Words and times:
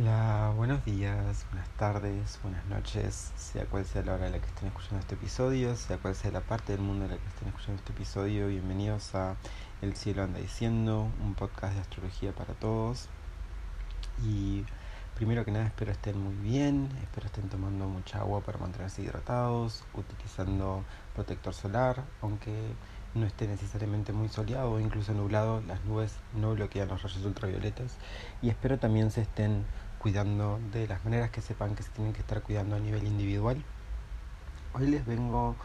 Hola, 0.00 0.52
buenos 0.54 0.84
días, 0.84 1.44
buenas 1.50 1.68
tardes, 1.70 2.38
buenas 2.44 2.64
noches, 2.66 3.32
sea 3.34 3.64
cual 3.64 3.84
sea 3.84 4.04
la 4.04 4.14
hora 4.14 4.26
en 4.26 4.32
la 4.32 4.38
que 4.38 4.46
estén 4.46 4.68
escuchando 4.68 5.00
este 5.00 5.16
episodio, 5.16 5.74
sea 5.74 5.98
cual 5.98 6.14
sea 6.14 6.30
la 6.30 6.40
parte 6.40 6.70
del 6.70 6.82
mundo 6.82 7.06
en 7.06 7.10
la 7.10 7.16
que 7.16 7.26
estén 7.26 7.48
escuchando 7.48 7.80
este 7.80 7.94
episodio, 7.94 8.46
bienvenidos 8.46 9.16
a 9.16 9.34
El 9.82 9.96
cielo 9.96 10.22
anda 10.22 10.38
diciendo, 10.38 11.08
un 11.20 11.34
podcast 11.34 11.74
de 11.74 11.80
astrología 11.80 12.32
para 12.32 12.54
todos. 12.54 13.08
Y 14.24 14.64
primero 15.16 15.44
que 15.44 15.50
nada 15.50 15.66
espero 15.66 15.90
estén 15.90 16.16
muy 16.16 16.34
bien, 16.48 16.88
espero 17.02 17.26
estén 17.26 17.48
tomando 17.48 17.86
mucha 17.86 18.20
agua 18.20 18.40
para 18.40 18.58
mantenerse 18.58 19.02
hidratados, 19.02 19.82
utilizando 19.94 20.84
protector 21.16 21.54
solar, 21.54 22.04
aunque 22.22 22.54
no 23.14 23.26
esté 23.26 23.48
necesariamente 23.48 24.12
muy 24.12 24.28
soleado 24.28 24.72
o 24.72 24.80
incluso 24.80 25.12
nublado, 25.12 25.60
las 25.62 25.84
nubes 25.84 26.14
no 26.34 26.54
bloquean 26.54 26.86
los 26.86 27.02
rayos 27.02 27.24
ultravioletas 27.24 27.96
y 28.42 28.50
espero 28.50 28.78
también 28.78 29.10
se 29.10 29.22
estén 29.22 29.64
cuidando 29.98 30.60
de 30.72 30.86
las 30.86 31.04
maneras 31.04 31.30
que 31.30 31.40
sepan 31.40 31.74
que 31.74 31.82
se 31.82 31.90
tienen 31.90 32.12
que 32.12 32.20
estar 32.20 32.42
cuidando 32.42 32.76
a 32.76 32.78
nivel 32.78 33.06
individual. 33.06 33.62
Hoy 34.74 34.86
les 34.86 35.04
vengo 35.06 35.56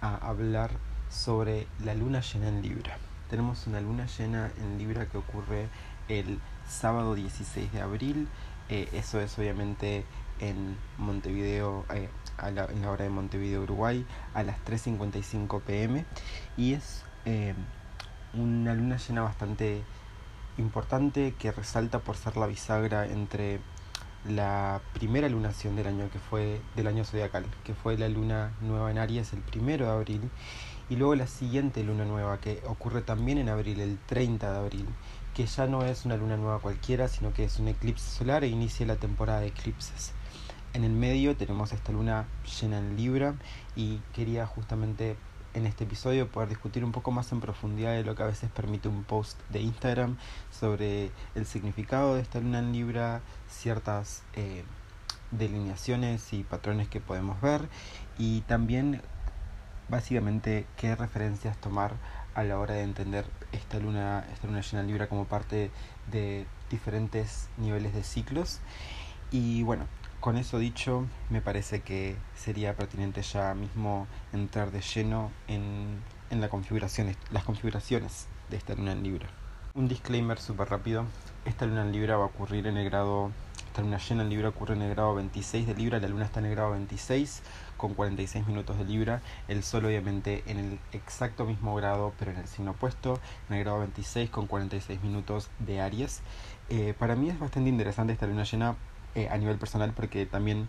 a 0.00 0.16
hablar 0.16 0.70
sobre 1.08 1.66
la 1.84 1.94
luna 1.94 2.20
llena 2.20 2.48
en 2.48 2.62
Libra. 2.62 2.98
Tenemos 3.28 3.66
una 3.66 3.80
luna 3.80 4.06
llena 4.06 4.50
en 4.60 4.78
Libra 4.78 5.06
que 5.06 5.18
ocurre 5.18 5.68
el 6.08 6.40
sábado 6.68 7.14
16 7.14 7.72
de 7.72 7.80
abril. 7.80 8.28
Eh, 8.68 8.88
eso 8.92 9.20
es 9.20 9.38
obviamente 9.38 10.04
en 10.38 10.76
Montevideo, 10.98 11.84
eh, 11.92 12.08
a 12.38 12.50
la, 12.50 12.64
en 12.66 12.82
la 12.82 12.90
hora 12.90 13.04
de 13.04 13.10
Montevideo, 13.10 13.62
Uruguay, 13.62 14.06
a 14.34 14.42
las 14.42 14.56
3.55 14.64 15.60
pm. 15.62 16.04
Y 16.56 16.74
es 16.74 17.04
eh, 17.24 17.54
una 18.34 18.74
luna 18.74 18.96
llena 18.96 19.22
bastante 19.22 19.82
importante 20.58 21.34
que 21.38 21.52
resalta 21.52 22.00
por 22.00 22.16
ser 22.16 22.36
la 22.36 22.46
bisagra 22.46 23.06
entre 23.06 23.60
la 24.28 24.80
primera 24.92 25.28
lunación 25.28 25.76
del 25.76 25.86
año 25.86 26.10
que 26.10 26.18
fue 26.18 26.60
del 26.76 26.86
año 26.86 27.04
zodiacal, 27.04 27.46
que 27.64 27.74
fue 27.74 27.96
la 27.96 28.08
luna 28.08 28.52
nueva 28.60 28.90
en 28.90 28.98
Aries 28.98 29.32
el 29.32 29.40
primero 29.40 29.86
de 29.86 29.92
abril, 29.92 30.30
y 30.88 30.96
luego 30.96 31.14
la 31.14 31.26
siguiente 31.26 31.82
luna 31.84 32.04
nueva 32.04 32.40
que 32.40 32.62
ocurre 32.66 33.02
también 33.02 33.38
en 33.38 33.48
abril, 33.48 33.80
el 33.80 33.98
30 34.06 34.52
de 34.52 34.58
abril, 34.58 34.86
que 35.34 35.46
ya 35.46 35.66
no 35.66 35.84
es 35.84 36.04
una 36.04 36.16
luna 36.16 36.36
nueva 36.36 36.58
cualquiera, 36.58 37.08
sino 37.08 37.32
que 37.32 37.44
es 37.44 37.58
un 37.58 37.68
eclipse 37.68 38.10
solar 38.10 38.44
e 38.44 38.48
inicia 38.48 38.84
la 38.86 38.96
temporada 38.96 39.40
de 39.40 39.48
eclipses. 39.48 40.12
En 40.72 40.84
el 40.84 40.92
medio 40.92 41.36
tenemos 41.36 41.72
esta 41.72 41.92
luna 41.92 42.26
llena 42.60 42.78
en 42.78 42.96
Libra 42.96 43.34
y 43.74 43.98
quería 44.12 44.46
justamente 44.46 45.16
en 45.54 45.66
este 45.66 45.84
episodio 45.84 46.28
poder 46.28 46.48
discutir 46.48 46.84
un 46.84 46.92
poco 46.92 47.10
más 47.10 47.32
en 47.32 47.40
profundidad 47.40 47.92
de 47.92 48.04
lo 48.04 48.14
que 48.14 48.22
a 48.22 48.26
veces 48.26 48.50
permite 48.50 48.88
un 48.88 49.04
post 49.04 49.38
de 49.50 49.60
Instagram 49.60 50.16
sobre 50.50 51.10
el 51.34 51.46
significado 51.46 52.14
de 52.14 52.22
esta 52.22 52.40
luna 52.40 52.60
en 52.60 52.72
Libra, 52.72 53.20
ciertas 53.48 54.22
eh, 54.34 54.64
delineaciones 55.30 56.32
y 56.32 56.44
patrones 56.44 56.88
que 56.88 57.00
podemos 57.00 57.40
ver 57.40 57.68
y 58.18 58.42
también 58.42 59.02
básicamente 59.88 60.66
qué 60.76 60.94
referencias 60.94 61.56
tomar 61.56 61.94
a 62.34 62.44
la 62.44 62.58
hora 62.58 62.74
de 62.74 62.82
entender 62.82 63.26
esta 63.52 63.78
luna, 63.78 64.24
esta 64.32 64.46
luna 64.46 64.60
llena 64.60 64.80
en 64.80 64.86
Libra 64.86 65.08
como 65.08 65.24
parte 65.24 65.70
de 66.10 66.46
diferentes 66.70 67.48
niveles 67.58 67.92
de 67.94 68.04
ciclos. 68.04 68.60
Y 69.32 69.62
bueno, 69.64 69.86
con 70.20 70.36
eso 70.36 70.58
dicho, 70.58 71.06
me 71.30 71.40
parece 71.40 71.80
que 71.80 72.16
sería 72.36 72.76
pertinente 72.76 73.22
ya 73.22 73.54
mismo 73.54 74.06
entrar 74.32 74.70
de 74.70 74.82
lleno 74.82 75.30
en, 75.48 76.00
en 76.30 76.40
la 76.40 76.48
configuración, 76.48 77.16
las 77.32 77.44
configuraciones 77.44 78.26
de 78.50 78.58
esta 78.58 78.74
luna 78.74 78.92
en 78.92 79.02
Libra. 79.02 79.28
Un 79.74 79.88
disclaimer 79.88 80.38
súper 80.38 80.68
rápido. 80.68 81.04
Esta 81.44 81.64
luna 81.64 81.82
en 81.82 81.92
Libra 81.92 82.16
va 82.16 82.24
a 82.24 82.26
ocurrir 82.26 82.66
en 82.66 82.76
el 82.76 82.84
grado... 82.84 83.30
Esta 83.68 83.82
luna 83.82 83.98
llena 83.98 84.22
en 84.22 84.30
Libra 84.30 84.48
ocurre 84.48 84.74
en 84.74 84.82
el 84.82 84.90
grado 84.90 85.14
26 85.14 85.66
de 85.66 85.74
Libra. 85.74 86.00
La 86.00 86.08
luna 86.08 86.24
está 86.24 86.40
en 86.40 86.46
el 86.46 86.54
grado 86.56 86.72
26 86.72 87.42
con 87.76 87.94
46 87.94 88.46
minutos 88.46 88.76
de 88.76 88.84
Libra. 88.84 89.22
El 89.46 89.62
Sol 89.62 89.84
obviamente 89.84 90.42
en 90.46 90.58
el 90.58 90.78
exacto 90.92 91.44
mismo 91.44 91.74
grado, 91.76 92.12
pero 92.18 92.32
en 92.32 92.38
el 92.38 92.48
signo 92.48 92.72
opuesto. 92.72 93.20
En 93.48 93.56
el 93.56 93.62
grado 93.62 93.78
26 93.78 94.28
con 94.28 94.48
46 94.48 95.00
minutos 95.02 95.50
de 95.60 95.80
Aries. 95.80 96.20
Eh, 96.68 96.94
para 96.98 97.14
mí 97.14 97.30
es 97.30 97.38
bastante 97.38 97.70
interesante 97.70 98.12
esta 98.12 98.26
luna 98.26 98.42
llena 98.42 98.74
eh, 99.14 99.28
a 99.30 99.36
nivel 99.38 99.58
personal 99.58 99.92
porque 99.92 100.26
también 100.26 100.68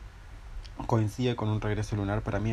coincide 0.87 1.35
con 1.35 1.49
un 1.49 1.61
regreso 1.61 1.95
lunar. 1.95 2.21
Para 2.21 2.39
mí 2.39 2.51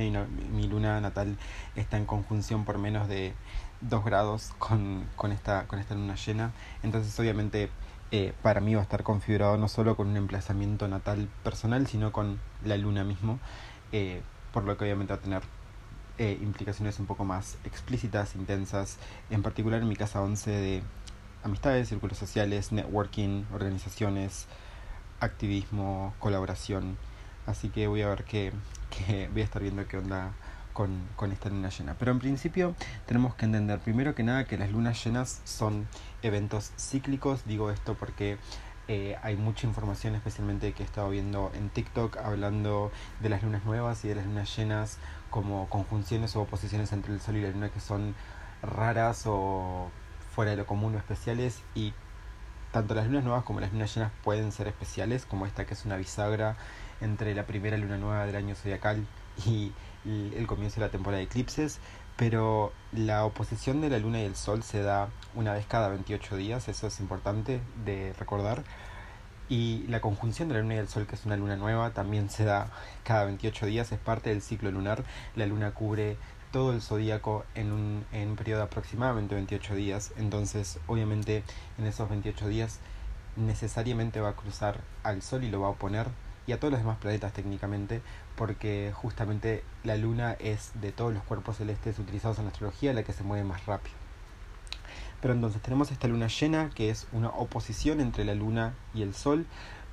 mi 0.52 0.66
luna 0.66 1.00
natal 1.00 1.36
está 1.76 1.96
en 1.96 2.04
conjunción 2.04 2.64
por 2.64 2.78
menos 2.78 3.08
de 3.08 3.34
2 3.80 4.04
grados 4.04 4.52
con, 4.58 5.06
con, 5.16 5.32
esta, 5.32 5.66
con 5.66 5.78
esta 5.78 5.94
luna 5.94 6.14
llena. 6.14 6.52
Entonces 6.82 7.18
obviamente 7.18 7.70
eh, 8.10 8.34
para 8.42 8.60
mí 8.60 8.74
va 8.74 8.80
a 8.80 8.84
estar 8.84 9.02
configurado 9.02 9.56
no 9.56 9.68
solo 9.68 9.96
con 9.96 10.08
un 10.08 10.16
emplazamiento 10.16 10.88
natal 10.88 11.28
personal, 11.42 11.86
sino 11.86 12.12
con 12.12 12.38
la 12.64 12.76
luna 12.76 13.04
mismo. 13.04 13.38
Eh, 13.92 14.22
por 14.52 14.64
lo 14.64 14.76
que 14.76 14.84
obviamente 14.84 15.12
va 15.12 15.18
a 15.18 15.22
tener 15.22 15.42
implicaciones 16.18 16.98
un 16.98 17.06
poco 17.06 17.24
más 17.24 17.58
explícitas, 17.64 18.34
intensas, 18.34 18.98
en 19.30 19.40
particular 19.44 19.82
en 19.82 19.88
mi 19.88 19.94
casa 19.94 20.20
11 20.20 20.50
de 20.50 20.82
amistades, 21.44 21.88
círculos 21.88 22.18
sociales, 22.18 22.72
networking, 22.72 23.44
organizaciones, 23.52 24.46
activismo, 25.20 26.14
colaboración. 26.18 26.96
Así 27.46 27.68
que 27.70 27.86
voy 27.86 28.02
a 28.02 28.08
ver 28.08 28.24
qué, 28.24 28.52
voy 29.32 29.42
a 29.42 29.44
estar 29.44 29.62
viendo 29.62 29.86
qué 29.86 29.98
onda 29.98 30.32
con, 30.72 31.08
con, 31.16 31.32
esta 31.32 31.48
luna 31.48 31.70
llena. 31.70 31.96
Pero 31.98 32.12
en 32.12 32.18
principio 32.18 32.74
tenemos 33.06 33.34
que 33.34 33.46
entender 33.46 33.78
primero 33.80 34.14
que 34.14 34.22
nada 34.22 34.44
que 34.44 34.58
las 34.58 34.70
lunas 34.70 35.02
llenas 35.04 35.40
son 35.44 35.88
eventos 36.22 36.72
cíclicos. 36.76 37.44
Digo 37.46 37.70
esto 37.70 37.94
porque 37.94 38.38
eh, 38.90 39.16
hay 39.22 39.36
mucha 39.36 39.66
información, 39.66 40.14
especialmente 40.14 40.72
que 40.72 40.82
he 40.82 40.86
estado 40.86 41.10
viendo 41.10 41.52
en 41.54 41.68
TikTok, 41.68 42.16
hablando 42.16 42.90
de 43.20 43.28
las 43.28 43.42
lunas 43.42 43.62
nuevas 43.66 44.02
y 44.06 44.08
de 44.08 44.14
las 44.14 44.24
lunas 44.24 44.56
llenas 44.56 44.96
como 45.28 45.68
conjunciones 45.68 46.34
o 46.36 46.40
oposiciones 46.40 46.90
entre 46.94 47.12
el 47.12 47.20
Sol 47.20 47.36
y 47.36 47.42
la 47.42 47.50
Luna 47.50 47.68
que 47.68 47.80
son 47.80 48.14
raras 48.62 49.24
o 49.26 49.90
fuera 50.34 50.52
de 50.52 50.56
lo 50.56 50.66
común 50.66 50.94
o 50.94 50.98
especiales 50.98 51.60
y 51.74 51.92
tanto 52.72 52.94
las 52.94 53.06
lunas 53.06 53.24
nuevas 53.24 53.44
como 53.44 53.60
las 53.60 53.72
lunas 53.72 53.94
llenas 53.94 54.12
pueden 54.22 54.52
ser 54.52 54.68
especiales, 54.68 55.26
como 55.26 55.46
esta 55.46 55.66
que 55.66 55.74
es 55.74 55.84
una 55.84 55.96
bisagra 55.96 56.56
entre 57.00 57.34
la 57.34 57.46
primera 57.46 57.76
luna 57.76 57.96
nueva 57.96 58.26
del 58.26 58.36
año 58.36 58.54
zodiacal 58.54 59.06
y 59.46 59.72
el 60.04 60.46
comienzo 60.46 60.80
de 60.80 60.86
la 60.86 60.90
temporada 60.90 61.18
de 61.18 61.24
eclipses, 61.24 61.78
pero 62.16 62.72
la 62.92 63.24
oposición 63.24 63.80
de 63.80 63.90
la 63.90 63.98
luna 63.98 64.20
y 64.20 64.24
el 64.24 64.34
sol 64.34 64.62
se 64.62 64.82
da 64.82 65.08
una 65.34 65.52
vez 65.52 65.66
cada 65.66 65.88
28 65.88 66.36
días, 66.36 66.68
eso 66.68 66.88
es 66.88 67.00
importante 67.00 67.60
de 67.84 68.12
recordar. 68.18 68.64
Y 69.50 69.86
la 69.88 70.00
conjunción 70.00 70.48
de 70.48 70.54
la 70.54 70.60
luna 70.60 70.74
y 70.74 70.78
el 70.78 70.88
sol, 70.88 71.06
que 71.06 71.14
es 71.14 71.24
una 71.24 71.36
luna 71.36 71.56
nueva, 71.56 71.92
también 71.94 72.28
se 72.28 72.44
da 72.44 72.70
cada 73.02 73.24
28 73.24 73.66
días, 73.66 73.92
es 73.92 73.98
parte 73.98 74.30
del 74.30 74.42
ciclo 74.42 74.70
lunar. 74.70 75.04
La 75.36 75.46
luna 75.46 75.70
cubre 75.70 76.18
todo 76.52 76.72
el 76.72 76.82
zodíaco 76.82 77.44
en 77.54 77.72
un, 77.72 78.04
en 78.12 78.30
un 78.30 78.36
periodo 78.36 78.60
de 78.60 78.66
aproximadamente 78.66 79.34
28 79.34 79.74
días. 79.74 80.12
Entonces, 80.16 80.78
obviamente, 80.86 81.42
en 81.78 81.86
esos 81.86 82.08
28 82.08 82.48
días 82.48 82.80
necesariamente 83.36 84.20
va 84.20 84.30
a 84.30 84.36
cruzar 84.36 84.80
al 85.02 85.22
Sol 85.22 85.44
y 85.44 85.50
lo 85.50 85.60
va 85.60 85.68
a 85.68 85.70
oponer 85.70 86.08
y 86.46 86.52
a 86.52 86.58
todos 86.58 86.72
los 86.72 86.80
demás 86.80 86.96
planetas 86.96 87.34
técnicamente, 87.34 88.00
porque 88.34 88.92
justamente 88.94 89.62
la 89.84 89.96
Luna 89.96 90.32
es 90.38 90.72
de 90.80 90.92
todos 90.92 91.12
los 91.12 91.22
cuerpos 91.22 91.58
celestes 91.58 91.98
utilizados 91.98 92.38
en 92.38 92.44
la 92.44 92.50
astrología 92.50 92.94
la 92.94 93.02
que 93.02 93.12
se 93.12 93.22
mueve 93.22 93.44
más 93.44 93.66
rápido. 93.66 93.94
Pero 95.20 95.34
entonces 95.34 95.60
tenemos 95.60 95.90
esta 95.90 96.06
luna 96.06 96.28
llena, 96.28 96.70
que 96.70 96.90
es 96.90 97.06
una 97.12 97.28
oposición 97.30 98.00
entre 98.00 98.24
la 98.24 98.34
luna 98.34 98.74
y 98.94 99.02
el 99.02 99.14
sol, 99.14 99.46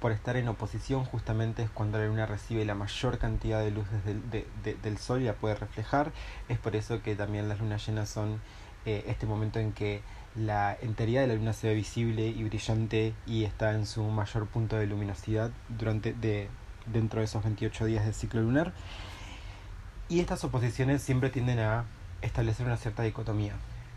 por 0.06 0.12
estar 0.12 0.38
en 0.38 0.48
oposición 0.48 1.04
justamente 1.04 1.64
es 1.64 1.72
cuando 1.72 1.98
la 1.98 2.06
luna 2.06 2.28
recibe 2.28 2.64
la 2.64 2.76
mayor 2.76 3.18
cantidad 3.18 3.62
de 3.62 3.72
luz 3.72 3.88
del, 4.06 4.46
del 4.84 4.98
sol 5.00 5.24
y 5.24 5.26
la 5.26 5.34
puede 5.34 5.56
reflejar. 5.56 6.12
Es 6.48 6.60
por 6.60 6.76
eso 6.76 7.02
que 7.02 7.16
también 7.16 7.50
las 7.50 7.60
lunas 7.60 7.84
llenas 7.88 8.08
son 8.08 8.40
eh, 8.86 9.04
este 9.08 9.26
momento 9.26 9.58
en 9.58 9.72
que 9.72 10.04
la 10.36 10.78
enteridad 10.80 11.22
de 11.22 11.28
la 11.30 11.34
luna 11.34 11.54
se 11.54 11.70
ve 11.70 11.74
visible 11.74 12.28
y 12.28 12.44
brillante 12.44 13.16
y 13.26 13.46
está 13.46 13.74
en 13.74 13.88
su 13.88 14.04
mayor 14.04 14.46
punto 14.46 14.76
de 14.76 14.86
luminosidad 14.86 15.50
durante 15.70 16.14
de, 16.14 16.50
dentro 16.86 17.22
de 17.22 17.26
esos 17.26 17.44
28 17.44 17.86
días 17.86 18.06
del 18.06 18.14
ciclo 18.14 18.44
lunar. 18.44 18.74
Y 20.08 20.20
estas 20.20 20.44
oposiciones 20.44 21.02
siempre 21.02 21.32
tienden 21.32 21.58
a 21.58 21.86
establecer 22.22 22.68
una 22.68 22.78
cierta 22.78 23.02
dicotomía. 23.02 23.54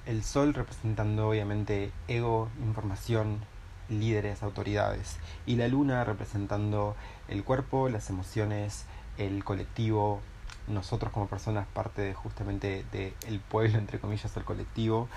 El 0.06 0.24
Sol 0.24 0.54
representando 0.54 1.28
obviamente 1.28 1.92
ego, 2.08 2.48
información, 2.64 3.40
líderes, 3.88 4.42
autoridades, 4.42 5.18
y 5.46 5.56
la 5.56 5.68
luna 5.68 6.04
representando 6.04 6.96
el 7.28 7.44
cuerpo, 7.44 7.88
las 7.88 8.10
emociones, 8.10 8.86
el 9.16 9.44
colectivo, 9.44 10.20
nosotros 10.66 11.12
como 11.12 11.26
personas 11.26 11.66
parte 11.66 12.02
de, 12.02 12.14
justamente 12.14 12.84
del 12.92 13.40
pueblo, 13.40 13.78
entre 13.78 13.98
comillas, 13.98 14.36
el 14.36 14.44
colectivo, 14.44 15.08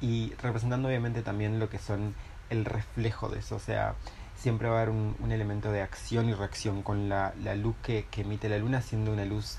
y 0.00 0.32
representando 0.42 0.88
obviamente 0.88 1.22
también 1.22 1.58
lo 1.58 1.68
que 1.68 1.78
son 1.78 2.14
el 2.50 2.64
reflejo 2.64 3.28
de 3.28 3.40
eso, 3.40 3.56
o 3.56 3.60
sea, 3.60 3.94
siempre 4.36 4.68
va 4.68 4.78
a 4.78 4.82
haber 4.82 4.90
un, 4.90 5.16
elemento 5.30 5.72
de 5.72 5.82
acción 5.82 6.28
y 6.28 6.34
reacción 6.34 6.82
con 6.82 7.08
la, 7.08 7.34
la 7.42 7.54
luz 7.54 7.74
que, 7.82 8.06
que 8.10 8.22
emite 8.22 8.48
la 8.48 8.58
luna, 8.58 8.80
siendo 8.82 9.12
una 9.12 9.24
luz 9.24 9.58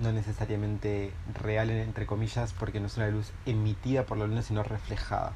no 0.00 0.12
necesariamente 0.12 1.12
real, 1.34 1.70
entre 1.70 2.06
comillas, 2.06 2.52
porque 2.52 2.80
no 2.80 2.86
es 2.86 2.96
una 2.96 3.08
luz 3.08 3.32
emitida 3.46 4.04
por 4.06 4.18
la 4.18 4.26
luna, 4.26 4.42
sino 4.42 4.62
reflejada. 4.62 5.32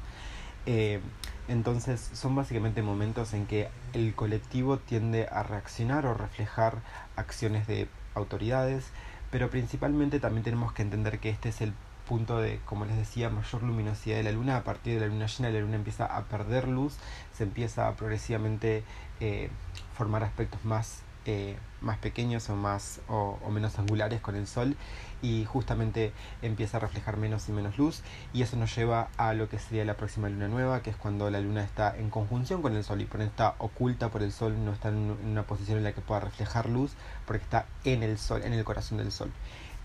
Eh, 0.65 0.99
entonces 1.47 2.09
son 2.13 2.35
básicamente 2.35 2.81
momentos 2.81 3.33
en 3.33 3.45
que 3.45 3.69
el 3.93 4.15
colectivo 4.15 4.77
tiende 4.77 5.27
a 5.31 5.43
reaccionar 5.43 6.05
o 6.05 6.13
reflejar 6.13 6.79
acciones 7.15 7.67
de 7.67 7.87
autoridades, 8.15 8.85
pero 9.31 9.49
principalmente 9.49 10.19
también 10.19 10.43
tenemos 10.43 10.73
que 10.73 10.81
entender 10.81 11.19
que 11.19 11.29
este 11.29 11.49
es 11.49 11.61
el 11.61 11.73
punto 12.07 12.39
de, 12.39 12.59
como 12.65 12.85
les 12.85 12.97
decía, 12.97 13.29
mayor 13.29 13.63
luminosidad 13.63 14.17
de 14.17 14.23
la 14.23 14.31
luna. 14.31 14.57
A 14.57 14.63
partir 14.63 14.95
de 14.95 15.01
la 15.01 15.07
luna 15.07 15.27
llena, 15.27 15.49
la 15.49 15.59
luna 15.59 15.75
empieza 15.75 16.05
a 16.05 16.23
perder 16.23 16.67
luz, 16.67 16.95
se 17.33 17.43
empieza 17.43 17.87
a 17.87 17.95
progresivamente 17.95 18.83
eh, 19.19 19.49
formar 19.95 20.23
aspectos 20.23 20.63
más 20.65 21.03
eh, 21.27 21.57
más 21.81 21.97
pequeños 21.97 22.51
o 22.51 22.55
más 22.55 22.99
o, 23.07 23.39
menos 23.49 23.79
angulares 23.79 24.21
con 24.21 24.35
el 24.35 24.45
sol 24.45 24.75
y 25.21 25.45
justamente 25.45 26.13
empieza 26.41 26.77
a 26.77 26.79
reflejar 26.79 27.17
menos 27.17 27.49
y 27.49 27.51
menos 27.51 27.77
luz 27.77 28.01
y 28.33 28.41
eso 28.41 28.57
nos 28.57 28.75
lleva 28.75 29.09
a 29.17 29.33
lo 29.33 29.49
que 29.49 29.59
sería 29.59 29.85
la 29.85 29.95
próxima 29.95 30.29
luna 30.29 30.47
nueva 30.47 30.81
que 30.81 30.89
es 30.89 30.95
cuando 30.95 31.29
la 31.29 31.39
luna 31.39 31.63
está 31.63 31.95
en 31.97 32.09
conjunción 32.09 32.61
con 32.61 32.75
el 32.75 32.83
sol 32.83 33.01
y 33.01 33.05
por 33.05 33.21
está 33.21 33.55
oculta 33.57 34.09
por 34.09 34.23
el 34.23 34.31
sol 34.31 34.63
no 34.63 34.71
está 34.71 34.89
en 34.89 35.17
una 35.25 35.43
posición 35.43 35.77
en 35.77 35.83
la 35.83 35.93
que 35.93 36.01
pueda 36.01 36.19
reflejar 36.19 36.69
luz 36.69 36.91
porque 37.25 37.43
está 37.43 37.65
en 37.83 38.03
el 38.03 38.17
sol 38.17 38.41
en 38.43 38.53
el 38.53 38.63
corazón 38.63 38.97
del 38.97 39.11
sol. 39.11 39.31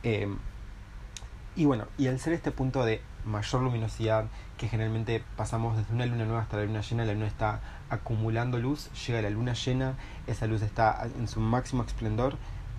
Eh, 0.02 0.28
y 1.56 1.64
bueno 1.64 1.86
y 1.98 2.08
al 2.08 2.18
ser 2.18 2.32
este 2.32 2.50
punto 2.50 2.84
de 2.84 3.00
mayor 3.24 3.62
luminosidad 3.62 4.26
que 4.56 4.68
generalmente 4.68 5.22
pasamos 5.36 5.76
desde 5.76 5.94
una 5.94 6.06
luna 6.06 6.24
nueva 6.24 6.42
hasta 6.42 6.56
la 6.56 6.64
luna 6.64 6.80
llena 6.80 7.04
la 7.04 7.12
luna 7.14 7.26
está 7.26 7.60
acumulando 7.90 8.58
luz, 8.58 8.88
llega 9.06 9.20
la 9.20 9.30
luna 9.30 9.52
llena, 9.52 9.96
esa 10.26 10.46
luz 10.46 10.62
está 10.62 11.06
en 11.18 11.28
su 11.28 11.40
máximo 11.40 11.82
esplendor, 11.82 12.36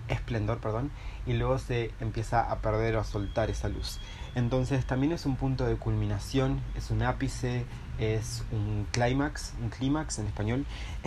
esplendor, 0.08 0.58
perdón, 0.58 0.90
y 1.26 1.34
luego 1.34 1.58
se 1.58 1.90
empieza 2.00 2.50
a 2.50 2.58
perder 2.58 2.96
o 2.96 3.00
a 3.00 3.04
soltar 3.04 3.50
esa 3.50 3.68
luz. 3.68 3.98
Entonces 4.34 4.86
también 4.86 5.12
es 5.12 5.26
un 5.26 5.36
punto 5.36 5.66
de 5.66 5.76
culminación, 5.76 6.60
es 6.76 6.90
un 6.90 7.02
ápice, 7.02 7.66
es 7.98 8.44
un 8.50 8.86
clímax, 8.90 9.52
un 9.60 9.68
clímax 9.68 10.18
en 10.18 10.26
español, 10.26 10.66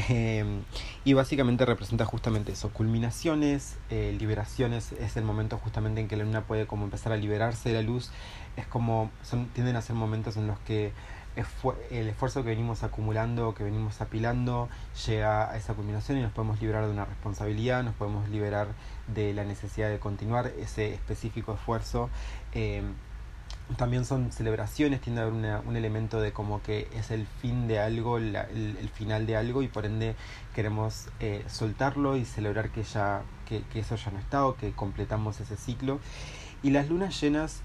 em, 0.09 0.61
y 1.03 1.13
básicamente 1.13 1.65
representa 1.65 2.05
justamente 2.05 2.51
eso, 2.51 2.69
culminaciones, 2.69 3.77
eh, 3.89 4.15
liberaciones, 4.19 4.91
es 4.93 5.17
el 5.17 5.23
momento 5.23 5.57
justamente 5.57 6.01
en 6.01 6.07
que 6.07 6.15
la 6.15 6.23
luna 6.23 6.41
puede 6.41 6.67
como 6.67 6.85
empezar 6.85 7.11
a 7.11 7.17
liberarse 7.17 7.69
de 7.69 7.75
la 7.75 7.81
luz, 7.81 8.11
es 8.57 8.67
como, 8.67 9.09
son, 9.23 9.47
tienden 9.47 9.75
a 9.75 9.81
ser 9.81 9.95
momentos 9.95 10.37
en 10.37 10.47
los 10.47 10.59
que 10.59 10.93
el 11.91 12.07
esfuerzo 12.07 12.43
que 12.43 12.49
venimos 12.49 12.83
acumulando, 12.83 13.53
que 13.53 13.63
venimos 13.63 13.99
apilando, 13.99 14.69
llega 15.05 15.51
a 15.51 15.57
esa 15.57 15.73
culminación 15.73 16.17
y 16.17 16.21
nos 16.21 16.31
podemos 16.31 16.61
liberar 16.61 16.85
de 16.85 16.91
una 16.91 17.03
responsabilidad, 17.03 17.83
nos 17.83 17.93
podemos 17.95 18.29
liberar 18.29 18.67
de 19.07 19.33
la 19.33 19.43
necesidad 19.43 19.89
de 19.89 19.99
continuar 19.99 20.51
ese 20.59 20.93
específico 20.93 21.53
esfuerzo. 21.53 22.09
Eh, 22.53 22.83
también 23.77 24.05
son 24.05 24.31
celebraciones, 24.31 25.01
tiende 25.01 25.21
a 25.21 25.25
haber 25.25 25.63
un 25.65 25.75
elemento 25.75 26.21
de 26.21 26.31
como 26.31 26.61
que 26.61 26.87
es 26.93 27.09
el 27.09 27.25
fin 27.25 27.67
de 27.67 27.79
algo, 27.79 28.17
el, 28.17 28.89
final 28.93 29.25
de 29.25 29.35
algo 29.35 29.63
y 29.63 29.67
por 29.67 29.85
ende 29.85 30.15
queremos 30.53 31.07
eh, 31.19 31.43
soltarlo 31.47 32.15
y 32.15 32.25
celebrar 32.25 32.69
que, 32.69 32.83
ya, 32.83 33.23
que, 33.47 33.63
eso 33.79 33.95
ya 33.95 34.11
no 34.11 34.19
está 34.19 34.45
o 34.45 34.55
que 34.55 34.71
completamos 34.71 35.39
ese 35.39 35.57
ciclo. 35.57 35.99
Y 36.61 36.69
las 36.69 36.89
lunas 36.89 37.19
llenas 37.19 37.61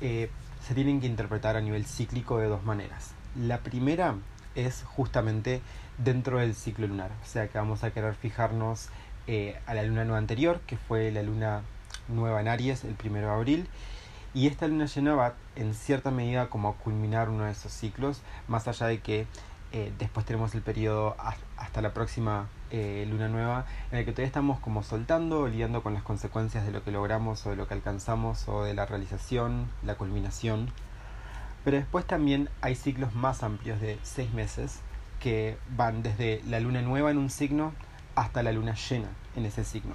eh, 0.00 0.30
se 0.66 0.74
tienen 0.74 1.00
que 1.00 1.06
interpretar 1.08 1.56
a 1.56 1.60
nivel 1.60 1.84
cíclico 1.84 2.38
de 2.38 2.46
dos 2.46 2.64
maneras. 2.64 3.12
La 3.36 3.58
primera 3.58 4.14
es 4.54 4.84
justamente 4.84 5.62
dentro 5.98 6.38
del 6.38 6.54
ciclo 6.54 6.86
lunar, 6.86 7.10
o 7.22 7.26
sea 7.26 7.48
que 7.48 7.58
vamos 7.58 7.84
a 7.84 7.90
querer 7.90 8.14
fijarnos 8.14 8.88
eh, 9.26 9.58
a 9.66 9.74
la 9.74 9.82
luna 9.82 10.04
nueva 10.04 10.18
anterior, 10.18 10.60
que 10.66 10.76
fue 10.76 11.10
la 11.10 11.22
luna 11.22 11.62
nueva 12.08 12.40
en 12.40 12.48
Aries 12.48 12.84
el 12.84 12.94
primero 12.94 13.28
de 13.28 13.34
abril, 13.34 13.68
y 14.32 14.46
esta 14.46 14.68
luna 14.68 14.86
llena 14.86 15.14
va 15.14 15.34
en 15.56 15.74
cierta 15.74 16.10
medida 16.10 16.48
como 16.48 16.68
a 16.68 16.74
culminar 16.74 17.28
uno 17.28 17.44
de 17.44 17.52
esos 17.52 17.72
ciclos, 17.72 18.22
más 18.48 18.68
allá 18.68 18.86
de 18.86 19.00
que 19.00 19.26
eh, 19.72 19.92
después 19.98 20.26
tenemos 20.26 20.54
el 20.56 20.62
periodo 20.62 21.16
hasta 21.56 21.80
la 21.80 21.94
próxima 21.94 22.48
eh, 22.72 23.06
luna 23.08 23.28
nueva 23.28 23.66
en 23.92 23.98
el 23.98 24.04
que 24.04 24.10
todavía 24.10 24.26
estamos 24.26 24.58
como 24.58 24.82
soltando, 24.82 25.46
lidiando 25.46 25.82
con 25.82 25.94
las 25.94 26.02
consecuencias 26.02 26.66
de 26.66 26.72
lo 26.72 26.82
que 26.82 26.90
logramos 26.90 27.46
o 27.46 27.50
de 27.50 27.56
lo 27.56 27.68
que 27.68 27.74
alcanzamos 27.74 28.48
o 28.48 28.64
de 28.64 28.74
la 28.74 28.86
realización, 28.86 29.68
la 29.84 29.94
culminación. 29.94 30.72
Pero 31.64 31.76
después 31.76 32.04
también 32.04 32.48
hay 32.62 32.74
ciclos 32.74 33.14
más 33.14 33.42
amplios 33.42 33.80
de 33.80 33.98
seis 34.02 34.32
meses 34.32 34.80
que 35.20 35.56
van 35.76 36.02
desde 36.02 36.42
la 36.48 36.58
luna 36.58 36.82
nueva 36.82 37.10
en 37.10 37.18
un 37.18 37.30
signo 37.30 37.72
hasta 38.14 38.42
la 38.42 38.52
luna 38.52 38.74
llena 38.74 39.08
en 39.36 39.46
ese 39.46 39.64
signo. 39.64 39.94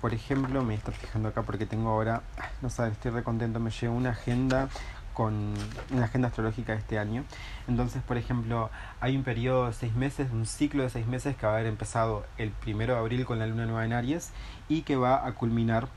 Por 0.00 0.14
ejemplo, 0.14 0.62
me 0.62 0.74
estoy 0.74 0.94
fijando 0.94 1.28
acá 1.28 1.42
porque 1.42 1.66
tengo 1.66 1.90
ahora, 1.90 2.22
no 2.62 2.70
sé, 2.70 2.88
estoy 2.88 3.10
recontento, 3.10 3.60
me 3.60 3.70
llegó 3.70 3.94
una 3.94 4.10
agenda 4.10 4.68
con 5.12 5.52
una 5.90 6.04
agenda 6.06 6.28
astrológica 6.28 6.72
de 6.72 6.78
este 6.78 6.98
año. 6.98 7.24
Entonces, 7.68 8.02
por 8.02 8.16
ejemplo, 8.16 8.70
hay 9.00 9.16
un 9.16 9.24
periodo 9.24 9.66
de 9.66 9.74
seis 9.74 9.94
meses, 9.94 10.30
un 10.32 10.46
ciclo 10.46 10.82
de 10.82 10.88
seis 10.88 11.06
meses 11.06 11.36
que 11.36 11.44
va 11.44 11.52
a 11.52 11.54
haber 11.56 11.66
empezado 11.66 12.24
el 12.38 12.50
primero 12.50 12.94
de 12.94 13.00
abril 13.00 13.26
con 13.26 13.38
la 13.38 13.46
luna 13.46 13.66
nueva 13.66 13.84
en 13.84 13.92
Aries 13.92 14.30
y 14.68 14.82
que 14.82 14.96
va 14.96 15.26
a 15.26 15.32
culminar 15.32 15.88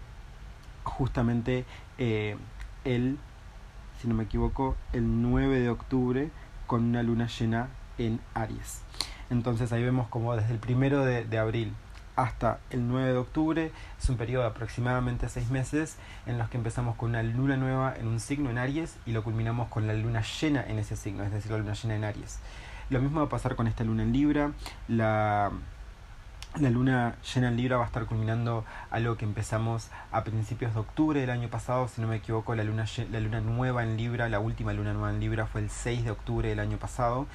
justamente 0.83 1.63
eh, 1.97 2.35
el, 2.83 3.17
si 4.01 4.07
no 4.09 4.15
me 4.15 4.23
equivoco, 4.23 4.75
el 4.91 5.21
9 5.21 5.59
de 5.59 5.69
octubre 5.69 6.29
con 6.67 6.83
una 6.83 7.03
luna 7.03 7.27
llena 7.27 7.69
en 7.97 8.19
Aries. 8.33 8.81
Entonces 9.33 9.71
ahí 9.73 9.83
vemos 9.83 10.07
como 10.07 10.35
desde 10.35 10.53
el 10.53 10.59
primero 10.59 11.03
de, 11.03 11.25
de 11.25 11.37
abril 11.39 11.73
hasta 12.15 12.59
el 12.69 12.87
9 12.87 13.11
de 13.11 13.17
octubre. 13.17 13.71
Es 14.01 14.09
un 14.09 14.17
periodo 14.17 14.43
de 14.43 14.49
aproximadamente 14.49 15.27
6 15.27 15.49
meses 15.49 15.97
en 16.25 16.37
los 16.37 16.49
que 16.49 16.57
empezamos 16.57 16.95
con 16.95 17.09
una 17.09 17.23
luna 17.23 17.57
nueva 17.57 17.95
en 17.97 18.07
un 18.07 18.19
signo 18.19 18.49
en 18.49 18.57
Aries 18.57 18.95
y 19.05 19.11
lo 19.11 19.23
culminamos 19.23 19.69
con 19.69 19.87
la 19.87 19.93
luna 19.93 20.21
llena 20.21 20.63
en 20.67 20.79
ese 20.79 20.95
signo, 20.95 21.23
es 21.23 21.31
decir, 21.31 21.51
la 21.51 21.57
luna 21.57 21.73
llena 21.73 21.95
en 21.95 22.03
Aries. 22.03 22.39
Lo 22.89 23.01
mismo 23.01 23.21
va 23.21 23.25
a 23.25 23.29
pasar 23.29 23.55
con 23.55 23.67
esta 23.67 23.83
luna 23.83 24.03
en 24.03 24.13
Libra. 24.13 24.51
La, 24.87 25.51
la 26.59 26.69
luna 26.69 27.15
llena 27.33 27.47
en 27.47 27.57
Libra 27.57 27.77
va 27.77 27.83
a 27.83 27.87
estar 27.87 28.05
culminando 28.05 28.63
algo 28.91 29.17
que 29.17 29.25
empezamos 29.25 29.89
a 30.11 30.23
principios 30.23 30.73
de 30.73 30.81
octubre 30.81 31.19
del 31.19 31.31
año 31.31 31.49
pasado, 31.49 31.87
si 31.87 31.99
no 31.99 32.07
me 32.07 32.17
equivoco, 32.17 32.53
la 32.53 32.63
luna, 32.63 32.85
la 33.11 33.19
luna 33.19 33.41
nueva 33.41 33.83
en 33.83 33.97
Libra, 33.97 34.29
la 34.29 34.39
última 34.39 34.71
luna 34.73 34.93
nueva 34.93 35.09
en 35.09 35.19
Libra 35.19 35.47
fue 35.47 35.61
el 35.61 35.69
6 35.69 36.05
de 36.05 36.11
octubre 36.11 36.49
del 36.49 36.59
año 36.59 36.77
pasado 36.77 37.25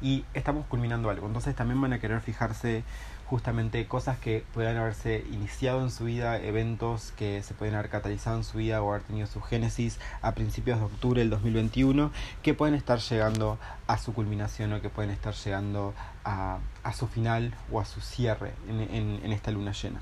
y 0.00 0.24
estamos 0.32 0.64
culminando 0.66 1.10
algo. 1.10 1.26
Entonces 1.26 1.56
también 1.56 1.80
van 1.80 1.92
a 1.92 1.98
querer 1.98 2.20
fijarse 2.20 2.84
justamente 3.28 3.86
cosas 3.86 4.18
que 4.18 4.44
puedan 4.54 4.76
haberse 4.78 5.24
iniciado 5.30 5.82
en 5.82 5.90
su 5.90 6.04
vida, 6.04 6.40
eventos 6.40 7.12
que 7.16 7.42
se 7.42 7.52
pueden 7.52 7.74
haber 7.74 7.90
catalizado 7.90 8.38
en 8.38 8.44
su 8.44 8.58
vida 8.58 8.82
o 8.82 8.90
haber 8.90 9.02
tenido 9.02 9.26
su 9.26 9.42
génesis 9.42 9.98
a 10.22 10.32
principios 10.32 10.78
de 10.78 10.86
octubre 10.86 11.20
del 11.20 11.28
2021, 11.30 12.10
que 12.42 12.54
pueden 12.54 12.74
estar 12.74 12.98
llegando 13.00 13.58
a 13.86 13.98
su 13.98 14.14
culminación 14.14 14.72
o 14.72 14.80
que 14.80 14.88
pueden 14.88 15.10
estar 15.10 15.34
llegando 15.34 15.94
a, 16.24 16.58
a 16.82 16.92
su 16.94 17.06
final 17.06 17.54
o 17.70 17.80
a 17.80 17.84
su 17.84 18.00
cierre 18.00 18.54
en, 18.66 18.80
en, 18.80 19.20
en 19.22 19.32
esta 19.32 19.50
luna 19.50 19.72
llena. 19.72 20.00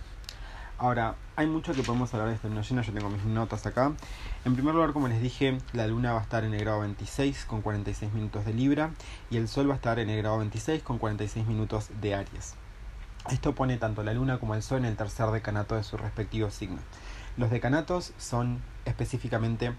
Ahora, 0.78 1.16
hay 1.37 1.47
mucho 1.47 1.73
que 1.73 1.83
podemos 1.83 2.12
hablar 2.12 2.28
de 2.28 2.35
esta 2.35 2.49
luna 2.49 2.61
llena, 2.61 2.83
yo 2.83 2.92
tengo 2.92 3.09
mis 3.09 3.25
notas 3.25 3.66
acá. 3.66 3.92
En 4.45 4.54
primer 4.54 4.75
lugar, 4.75 4.92
como 4.92 5.09
les 5.09 5.21
dije, 5.21 5.59
la 5.73 5.87
luna 5.87 6.12
va 6.12 6.21
a 6.21 6.23
estar 6.23 6.45
en 6.45 6.54
el 6.54 6.61
grado 6.61 6.80
26 6.80 7.47
con 7.47 7.62
46 7.62 8.12
minutos 8.12 8.45
de 8.45 8.52
Libra 8.52 8.90
y 9.30 9.38
el 9.38 9.49
sol 9.49 9.68
va 9.68 9.73
a 9.73 9.76
estar 9.76 9.99
en 9.99 10.11
el 10.11 10.18
grado 10.18 10.38
26 10.38 10.83
con 10.83 10.99
46 10.99 11.47
minutos 11.47 11.88
de 12.00 12.14
Aries. 12.14 12.54
Esto 13.30 13.54
pone 13.54 13.76
tanto 13.76 14.04
la 14.04 14.14
luna 14.14 14.38
como 14.38 14.54
el 14.54 14.62
sol 14.62 14.78
en 14.78 14.85
el 14.85 14.97
tercer 14.97 15.26
decanato 15.30 15.75
de 15.75 15.83
su 15.83 15.97
respectivo 15.97 16.50
signo. 16.50 16.78
Los 17.37 17.50
decanatos 17.50 18.12
son 18.18 18.62
específicamente 18.85 19.73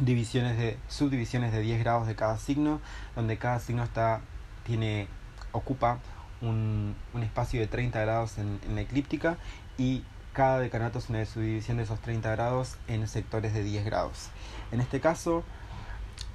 divisiones 0.00 0.56
de 0.56 0.78
subdivisiones 0.88 1.52
de 1.52 1.60
10 1.60 1.80
grados 1.80 2.06
de 2.06 2.16
cada 2.16 2.38
signo, 2.38 2.80
donde 3.14 3.38
cada 3.38 3.60
signo 3.60 3.84
está 3.84 4.22
tiene 4.64 5.08
ocupa 5.52 5.98
un, 6.40 6.96
espacio 7.22 7.60
de 7.60 7.66
30 7.66 8.00
grados 8.00 8.38
en, 8.38 8.58
en, 8.66 8.74
la 8.74 8.80
eclíptica 8.80 9.36
y 9.78 10.02
cada 10.32 10.58
decanato 10.58 10.98
es 10.98 11.08
una 11.10 11.24
subdivisión 11.26 11.76
de 11.76 11.84
esos 11.84 12.00
30 12.00 12.30
grados 12.30 12.76
en 12.88 13.06
sectores 13.06 13.54
de 13.54 13.62
10 13.62 13.84
grados. 13.84 14.30
En 14.72 14.80
este 14.80 15.00
caso, 15.00 15.44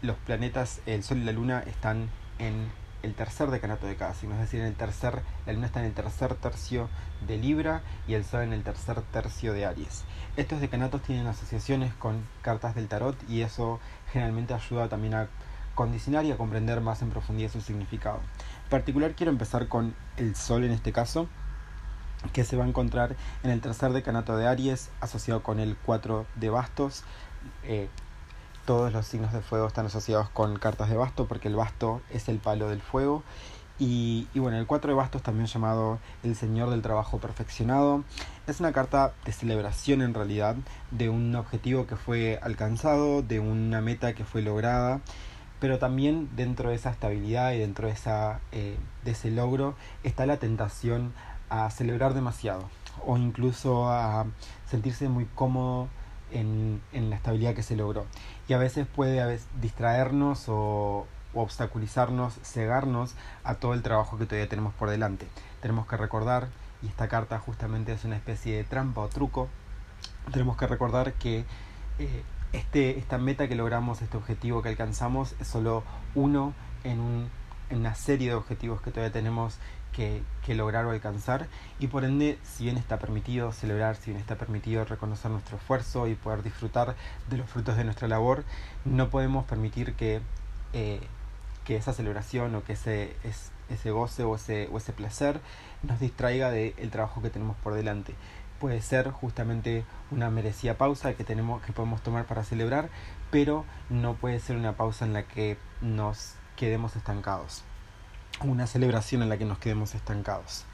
los 0.01 0.15
planetas, 0.17 0.81
el 0.85 1.03
Sol 1.03 1.17
y 1.17 1.23
la 1.23 1.31
Luna 1.31 1.63
están 1.67 2.09
en 2.37 2.69
el 3.03 3.13
tercer 3.15 3.49
decanato 3.49 3.87
de 3.87 3.95
cada 3.95 4.13
signo, 4.13 4.35
es 4.35 4.41
decir, 4.41 4.61
el 4.61 4.75
tercer, 4.75 5.21
la 5.45 5.53
luna 5.53 5.67
está 5.67 5.79
en 5.79 5.85
el 5.85 5.93
tercer 5.93 6.35
tercio 6.35 6.89
de 7.27 7.37
Libra 7.37 7.81
y 8.07 8.13
el 8.13 8.25
sol 8.25 8.41
en 8.43 8.53
el 8.53 8.63
tercer 8.63 9.01
tercio 9.01 9.53
de 9.53 9.65
Aries. 9.65 10.03
Estos 10.37 10.61
decanatos 10.61 11.01
tienen 11.01 11.27
asociaciones 11.27 11.93
con 11.93 12.25
cartas 12.41 12.75
del 12.75 12.87
tarot 12.87 13.17
y 13.29 13.41
eso 13.41 13.79
generalmente 14.11 14.53
ayuda 14.53 14.89
también 14.89 15.13
a 15.13 15.27
condicionar 15.75 16.25
y 16.25 16.31
a 16.31 16.37
comprender 16.37 16.81
más 16.81 17.01
en 17.01 17.09
profundidad 17.09 17.51
su 17.51 17.61
significado. 17.61 18.19
En 18.65 18.69
particular 18.69 19.13
quiero 19.15 19.31
empezar 19.31 19.67
con 19.67 19.95
el 20.17 20.35
sol 20.35 20.63
en 20.63 20.71
este 20.71 20.91
caso, 20.91 21.27
que 22.33 22.43
se 22.43 22.57
va 22.57 22.65
a 22.65 22.67
encontrar 22.67 23.15
en 23.43 23.51
el 23.51 23.61
tercer 23.61 23.93
decanato 23.93 24.35
de 24.35 24.45
Aries, 24.45 24.89
asociado 24.99 25.41
con 25.41 25.59
el 25.59 25.77
4 25.77 26.25
de 26.35 26.49
bastos. 26.49 27.03
Eh, 27.63 27.87
todos 28.69 28.93
los 28.93 29.07
signos 29.07 29.33
de 29.33 29.41
fuego 29.41 29.65
están 29.65 29.87
asociados 29.87 30.29
con 30.29 30.59
cartas 30.59 30.91
de 30.91 30.95
basto 30.95 31.25
porque 31.25 31.47
el 31.47 31.55
basto 31.55 32.03
es 32.11 32.29
el 32.29 32.37
palo 32.37 32.69
del 32.69 32.81
fuego. 32.81 33.23
Y, 33.79 34.27
bueno, 34.35 34.59
el 34.59 34.67
4 34.67 34.91
de 34.91 34.95
bastos, 34.95 35.23
también 35.23 35.47
llamado 35.47 35.97
el 36.21 36.35
Señor 36.35 36.69
del 36.69 36.83
Trabajo 36.83 37.17
Perfeccionado, 37.17 38.03
es 38.45 38.59
una 38.59 38.71
carta 38.71 39.13
de 39.25 39.31
celebración 39.31 40.03
en 40.03 40.13
realidad 40.13 40.55
de 40.91 41.09
un 41.09 41.35
objetivo 41.35 41.87
que 41.87 41.95
fue 41.95 42.37
alcanzado, 42.43 43.23
de 43.23 43.39
una 43.39 43.81
meta 43.81 44.13
que 44.13 44.23
fue 44.23 44.43
lograda. 44.43 45.01
pero 45.59 45.79
también 45.79 46.29
dentro 46.35 46.69
de 46.69 46.75
esa 46.75 46.91
estabilidad 46.91 47.53
y 47.53 47.57
dentro 47.57 47.87
de, 47.87 47.93
esa, 47.93 48.39
eh, 48.51 48.77
de 49.03 49.11
ese 49.11 49.31
logro 49.31 49.73
está 50.03 50.27
la 50.27 50.37
tentación 50.37 51.11
a 51.49 51.71
celebrar 51.71 52.13
demasiado 52.13 52.69
o 53.03 53.17
incluso 53.17 53.89
a 53.89 54.27
sentirse 54.69 55.09
muy 55.09 55.25
cómodo 55.25 55.87
en, 56.31 56.81
en 56.93 57.09
la 57.09 57.15
estabilidad 57.15 57.53
que 57.53 57.63
se 57.63 57.75
logró. 57.75 58.05
Y 58.47 58.53
a 58.53 58.57
veces 58.57 58.87
puede 58.87 59.21
a 59.21 59.25
veces, 59.25 59.47
distraernos 59.61 60.49
o, 60.49 61.05
o 61.33 61.41
obstaculizarnos, 61.41 62.35
cegarnos 62.43 63.15
a 63.43 63.55
todo 63.55 63.73
el 63.73 63.81
trabajo 63.81 64.17
que 64.17 64.25
todavía 64.25 64.49
tenemos 64.49 64.73
por 64.73 64.89
delante. 64.89 65.27
Tenemos 65.61 65.87
que 65.87 65.97
recordar, 65.97 66.47
y 66.81 66.87
esta 66.87 67.07
carta 67.07 67.39
justamente 67.39 67.91
es 67.91 68.05
una 68.05 68.15
especie 68.15 68.55
de 68.57 68.63
trampa 68.63 69.01
o 69.01 69.07
truco, 69.09 69.49
tenemos 70.31 70.57
que 70.57 70.67
recordar 70.67 71.13
que 71.13 71.45
eh, 71.99 72.23
este, 72.53 72.97
esta 72.97 73.17
meta 73.17 73.47
que 73.47 73.55
logramos, 73.55 74.01
este 74.01 74.17
objetivo 74.17 74.61
que 74.61 74.69
alcanzamos, 74.69 75.35
es 75.39 75.47
solo 75.47 75.83
uno 76.15 76.53
en, 76.83 76.99
un, 76.99 77.29
en 77.69 77.79
una 77.79 77.95
serie 77.95 78.29
de 78.29 78.35
objetivos 78.35 78.81
que 78.81 78.91
todavía 78.91 79.11
tenemos 79.11 79.57
que, 79.93 80.21
que, 80.45 80.55
lograr 80.55 80.85
o 80.85 80.91
alcanzar 80.91 81.47
y 81.79 81.87
por 81.87 82.05
ende 82.05 82.37
si 82.43 82.65
bien 82.65 82.77
está 82.77 82.99
permitido 82.99 83.51
celebrar, 83.51 83.95
si 83.95 84.11
bien 84.11 84.19
está 84.21 84.35
permitido 84.35 84.85
reconocer 84.85 85.31
nuestro 85.31 85.57
esfuerzo 85.57 86.07
y 86.07 86.15
poder 86.15 86.43
disfrutar 86.43 86.95
de 87.29 87.37
los 87.37 87.49
frutos 87.49 87.77
de 87.77 87.83
nuestra 87.83 88.07
labor, 88.07 88.43
no 88.85 89.09
podemos 89.09 89.45
permitir 89.45 89.93
que, 89.93 90.21
eh, 90.73 91.01
que 91.65 91.75
esa 91.75 91.93
celebración 91.93 92.55
o 92.55 92.63
que 92.63 92.73
ese, 92.73 93.15
es, 93.23 93.51
ese 93.69 93.91
goce 93.91 94.23
o 94.23 94.35
ese, 94.35 94.69
o 94.71 94.77
ese 94.77 94.93
placer 94.93 95.41
nos 95.83 95.99
distraiga 95.99 96.51
del 96.51 96.89
trabajo 96.91 97.21
que 97.21 97.29
tenemos 97.29 97.57
por 97.57 97.73
delante 97.73 98.15
puede 98.59 98.81
ser 98.81 99.09
justamente 99.09 99.85
una 100.11 100.29
merecida 100.29 100.75
pausa 100.75 101.13
que 101.13 101.23
tenemos 101.23 101.61
que 101.63 101.73
podemos 101.73 102.01
tomar 102.01 102.25
para 102.25 102.43
celebrar, 102.43 102.89
pero 103.31 103.65
no 103.89 104.15
puede 104.15 104.39
ser 104.39 104.57
una 104.57 104.73
pausa 104.73 105.05
en 105.05 105.13
la 105.13 105.23
que 105.23 105.57
nos 105.81 106.35
quedemos 106.55 106.95
estancados. 106.95 107.63
Una 108.41 108.67
celebración 108.67 109.21
en 109.21 109.29
la 109.29 109.37
que 109.37 109.45
nos 109.45 109.59
quedemos 109.59 109.95
estancados. 109.95 110.65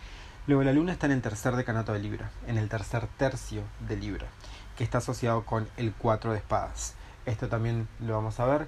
Luego 0.48 0.64
la 0.64 0.74
luna 0.74 0.92
está 0.92 1.08
en 1.08 1.14
el 1.14 1.22
tercer 1.22 1.56
decanato 1.56 1.94
de 1.94 2.00
Libra, 2.00 2.30
en 2.48 2.58
el 2.58 2.70
tercer 2.70 3.08
tercio 3.18 3.64
de 3.88 3.98
Libra, 3.98 4.28
que 4.78 4.84
está 4.84 5.00
asociado 5.00 5.44
con 5.46 5.68
el 5.78 5.94
cuatro 5.94 6.32
de 6.32 6.38
espadas. 6.38 6.94
Esto 7.26 7.48
también 7.48 7.88
lo 8.00 8.14
vamos 8.14 8.40
a 8.40 8.46
ver 8.46 8.68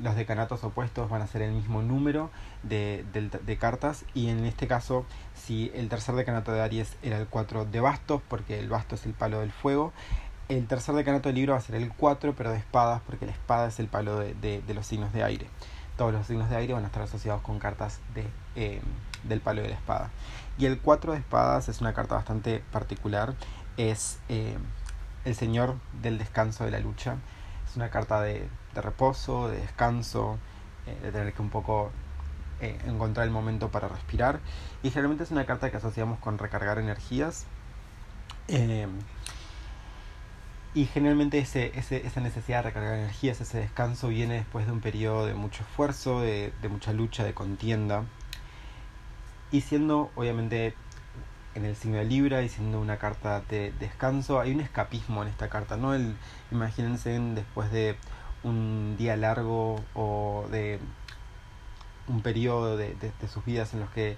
los 0.00 0.16
decanatos 0.16 0.64
opuestos 0.64 1.10
van 1.10 1.22
a 1.22 1.26
ser 1.26 1.42
el 1.42 1.52
mismo 1.52 1.82
número 1.82 2.30
de, 2.62 3.04
de, 3.12 3.56
cartas 3.58 4.04
y 4.14 4.28
en 4.28 4.44
este 4.46 4.66
caso 4.66 5.04
si 5.34 5.70
el 5.74 5.88
tercer 5.88 6.14
decanato 6.14 6.52
de 6.52 6.62
Aries 6.62 6.96
era 7.02 7.18
el 7.18 7.26
4 7.26 7.66
de 7.66 7.80
bastos 7.80 8.22
porque 8.28 8.58
el 8.58 8.68
basto 8.68 8.94
es 8.94 9.04
el 9.06 9.12
palo 9.12 9.40
del 9.40 9.52
fuego 9.52 9.92
el 10.48 10.66
tercer 10.66 10.94
decanato 10.94 11.28
de 11.28 11.34
Libra 11.34 11.54
va 11.54 11.58
a 11.58 11.62
ser 11.62 11.74
el 11.74 11.92
4 11.92 12.34
pero 12.36 12.50
de 12.50 12.58
espadas 12.58 13.02
porque 13.06 13.26
la 13.26 13.32
espada 13.32 13.68
es 13.68 13.78
el 13.80 13.88
palo 13.88 14.18
de, 14.18 14.34
de 14.34 14.74
los 14.74 14.86
signos 14.86 15.12
de 15.12 15.24
aire 15.24 15.46
todos 16.02 16.14
los 16.14 16.26
signos 16.26 16.50
de 16.50 16.56
aire 16.56 16.74
van 16.74 16.82
a 16.82 16.88
estar 16.88 17.02
asociados 17.02 17.42
con 17.42 17.60
cartas 17.60 18.00
de, 18.12 18.26
eh, 18.56 18.80
del 19.22 19.40
palo 19.40 19.62
de 19.62 19.68
la 19.68 19.74
espada 19.76 20.10
y 20.58 20.66
el 20.66 20.80
4 20.80 21.12
de 21.12 21.18
espadas 21.18 21.68
es 21.68 21.80
una 21.80 21.94
carta 21.94 22.16
bastante 22.16 22.60
particular 22.72 23.34
es 23.76 24.18
eh, 24.28 24.56
el 25.24 25.36
señor 25.36 25.76
del 26.02 26.18
descanso 26.18 26.64
de 26.64 26.72
la 26.72 26.80
lucha 26.80 27.18
es 27.72 27.76
una 27.76 27.88
carta 27.88 28.20
de, 28.20 28.48
reposo, 28.74 29.48
de 29.48 29.58
descanso, 29.58 30.38
eh, 30.86 30.98
de 31.02 31.10
tener 31.10 31.32
que 31.32 31.40
un 31.40 31.48
poco 31.48 31.90
eh, 32.60 32.78
encontrar 32.84 33.26
el 33.26 33.32
momento 33.32 33.70
para 33.70 33.88
respirar. 33.88 34.40
Y 34.82 34.90
generalmente 34.90 35.24
es 35.24 35.30
una 35.30 35.46
carta 35.46 35.70
que 35.70 35.78
asociamos 35.78 36.18
con 36.18 36.36
recargar 36.36 36.78
energías. 36.78 37.46
Y 40.74 40.86
generalmente 40.86 41.38
ese, 41.38 41.78
ese, 41.78 42.06
esa 42.06 42.20
necesidad 42.20 42.58
de 42.58 42.70
recargar 42.70 42.94
energías, 42.94 43.40
ese 43.40 43.58
descanso 43.58 44.08
viene 44.08 44.34
después 44.34 44.66
de 44.66 44.72
un 44.72 44.80
periodo 44.80 45.26
de 45.26 45.34
mucho 45.34 45.62
esfuerzo, 45.64 46.20
de, 46.22 46.52
de 46.62 46.68
mucha 46.68 46.92
lucha, 46.92 47.24
de 47.24 47.34
contienda. 47.34 48.04
Y 49.50 49.60
siendo 49.60 50.10
obviamente 50.16 50.74
en 51.54 51.64
el 51.66 51.76
signo 51.76 51.98
de 51.98 52.04
Libra 52.04 52.42
y 52.42 52.48
siendo 52.48 52.80
una 52.80 52.96
carta 52.96 53.42
de 53.42 53.72
descanso, 53.78 54.40
hay 54.40 54.52
un 54.52 54.60
escapismo 54.60 55.22
en 55.22 55.28
esta 55.28 55.48
carta, 55.48 55.76
¿no? 55.76 55.94
El, 55.94 56.16
imagínense 56.50 57.18
después 57.18 57.70
de 57.70 57.96
un 58.42 58.96
día 58.96 59.16
largo 59.16 59.84
o 59.94 60.46
de 60.50 60.80
un 62.08 62.22
periodo 62.22 62.76
de, 62.76 62.94
de, 62.94 63.28
sus 63.28 63.44
vidas 63.44 63.74
en 63.74 63.80
los 63.80 63.90
que 63.90 64.16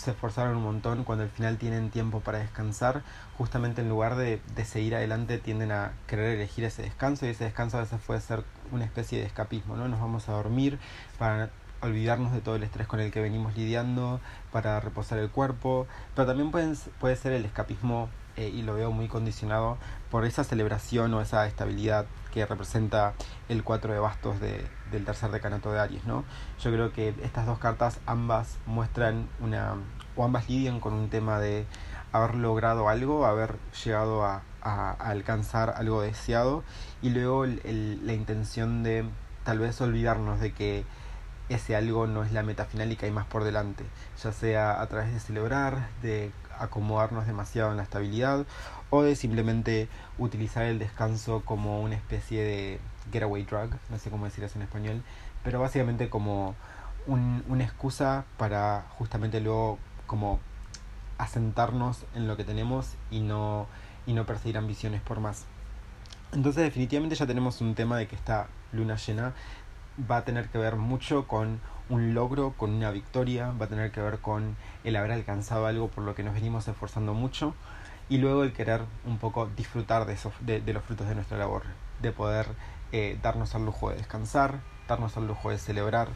se 0.00 0.12
esforzaron 0.12 0.56
un 0.56 0.62
montón, 0.64 1.04
cuando 1.04 1.24
al 1.24 1.30
final 1.30 1.58
tienen 1.58 1.90
tiempo 1.90 2.20
para 2.20 2.38
descansar, 2.38 3.02
justamente 3.36 3.82
en 3.82 3.88
lugar 3.88 4.16
de, 4.16 4.40
de, 4.54 4.64
seguir 4.64 4.94
adelante 4.94 5.38
tienden 5.38 5.72
a 5.72 5.92
querer 6.06 6.36
elegir 6.36 6.64
ese 6.64 6.82
descanso 6.82 7.26
y 7.26 7.28
ese 7.28 7.44
descanso 7.44 7.76
a 7.76 7.80
veces 7.80 8.00
puede 8.06 8.20
ser 8.20 8.44
una 8.72 8.84
especie 8.84 9.18
de 9.18 9.26
escapismo, 9.26 9.76
¿no? 9.76 9.88
Nos 9.88 10.00
vamos 10.00 10.28
a 10.28 10.32
dormir 10.32 10.78
para 11.18 11.50
olvidarnos 11.82 12.32
de 12.32 12.40
todo 12.40 12.56
el 12.56 12.62
estrés 12.62 12.86
con 12.86 13.00
el 13.00 13.10
que 13.10 13.20
venimos 13.20 13.56
lidiando, 13.56 14.20
para 14.52 14.80
reposar 14.80 15.18
el 15.18 15.30
cuerpo, 15.30 15.86
pero 16.14 16.26
también 16.26 16.50
pueden, 16.50 16.76
puede 16.98 17.16
ser 17.16 17.32
el 17.32 17.44
escapismo, 17.44 18.08
eh, 18.36 18.48
y 18.48 18.62
lo 18.62 18.74
veo 18.74 18.90
muy 18.90 19.08
condicionado 19.08 19.78
por 20.10 20.24
esa 20.24 20.44
celebración 20.44 21.12
o 21.14 21.20
esa 21.20 21.46
estabilidad 21.46 22.06
que 22.32 22.46
representa 22.46 23.14
el 23.48 23.64
4 23.64 23.92
de 23.92 23.98
bastos 23.98 24.40
de, 24.40 24.66
del 24.90 25.04
tercer 25.04 25.30
decanato 25.30 25.72
de 25.72 25.80
Aries, 25.80 26.04
¿no? 26.04 26.24
Yo 26.60 26.70
creo 26.72 26.92
que 26.92 27.14
estas 27.22 27.46
dos 27.46 27.58
cartas 27.58 27.98
ambas 28.06 28.58
muestran 28.66 29.28
una, 29.40 29.74
o 30.16 30.24
ambas 30.24 30.48
lidian 30.48 30.80
con 30.80 30.94
un 30.94 31.08
tema 31.10 31.38
de 31.38 31.66
haber 32.12 32.34
logrado 32.34 32.88
algo, 32.88 33.26
haber 33.26 33.56
llegado 33.84 34.24
a, 34.24 34.42
a, 34.62 34.90
alcanzar 34.92 35.74
algo 35.76 36.02
deseado 36.02 36.62
y 37.02 37.10
luego 37.10 37.46
la 37.46 38.12
intención 38.12 38.82
de 38.82 39.04
tal 39.44 39.58
vez 39.58 39.80
olvidarnos 39.80 40.40
de 40.40 40.52
que 40.52 40.84
ese 41.48 41.74
algo 41.74 42.06
no 42.06 42.22
es 42.22 42.32
la 42.32 42.42
meta 42.42 42.64
final 42.64 42.92
y 42.92 42.96
que 42.96 43.06
hay 43.06 43.12
más 43.12 43.26
por 43.26 43.44
delante, 43.44 43.84
ya 44.22 44.32
sea 44.32 44.80
a 44.80 44.86
través 44.86 45.12
de 45.12 45.20
celebrar, 45.20 45.88
de 46.00 46.30
acomodarnos 46.60 47.26
demasiado 47.26 47.70
en 47.70 47.78
la 47.78 47.82
estabilidad 47.82 48.46
o 48.90 49.02
de 49.02 49.16
simplemente 49.16 49.88
utilizar 50.18 50.64
el 50.64 50.78
descanso 50.78 51.42
como 51.44 51.80
una 51.80 51.94
especie 51.94 52.42
de 52.42 52.80
getaway 53.12 53.44
drug, 53.44 53.70
no 53.88 53.98
sé 53.98 54.10
cómo 54.10 54.24
decir 54.26 54.44
eso 54.44 54.58
en 54.58 54.62
español, 54.62 55.02
pero 55.42 55.60
básicamente 55.60 56.08
como 56.08 56.54
un, 57.06 57.42
una 57.48 57.64
excusa 57.64 58.24
para 58.36 58.84
justamente 58.98 59.40
luego 59.40 59.78
como 60.06 60.38
asentarnos 61.18 62.04
en 62.14 62.26
lo 62.26 62.36
que 62.36 62.44
tenemos 62.44 62.94
y 63.10 63.20
no, 63.20 63.66
y 64.06 64.12
no 64.12 64.26
perseguir 64.26 64.58
ambiciones 64.58 65.00
por 65.00 65.20
más. 65.20 65.44
Entonces 66.32 66.62
definitivamente 66.62 67.16
ya 67.16 67.26
tenemos 67.26 67.60
un 67.60 67.74
tema 67.74 67.96
de 67.96 68.06
que 68.06 68.16
esta 68.16 68.46
luna 68.72 68.96
llena 68.96 69.32
va 70.10 70.18
a 70.18 70.24
tener 70.24 70.48
que 70.48 70.58
ver 70.58 70.76
mucho 70.76 71.26
con 71.26 71.60
un 71.88 72.14
logro, 72.14 72.54
con 72.56 72.70
una 72.70 72.90
victoria, 72.90 73.52
va 73.60 73.66
a 73.66 73.68
tener 73.68 73.90
que 73.90 74.00
ver 74.00 74.18
con 74.18 74.56
el 74.84 74.96
haber 74.96 75.12
alcanzado 75.12 75.66
algo 75.66 75.88
por 75.88 76.04
lo 76.04 76.14
que 76.14 76.22
nos 76.22 76.34
venimos 76.34 76.68
esforzando 76.68 77.14
mucho 77.14 77.54
y 78.08 78.18
luego 78.18 78.42
el 78.42 78.52
querer 78.52 78.82
un 79.06 79.18
poco 79.18 79.48
disfrutar 79.56 80.06
de, 80.06 80.14
esos, 80.14 80.32
de, 80.40 80.60
los 80.72 80.84
frutos 80.84 81.08
de 81.08 81.14
nuestra 81.14 81.38
labor, 81.38 81.62
de 82.00 82.12
poder 82.12 82.46
eh, 82.92 83.18
darnos 83.22 83.54
al 83.54 83.64
lujo 83.64 83.90
de 83.90 83.96
descansar, 83.96 84.60
darnos 84.88 85.16
al 85.16 85.26
lujo 85.26 85.50
de 85.50 85.58
celebrar. 85.58 86.08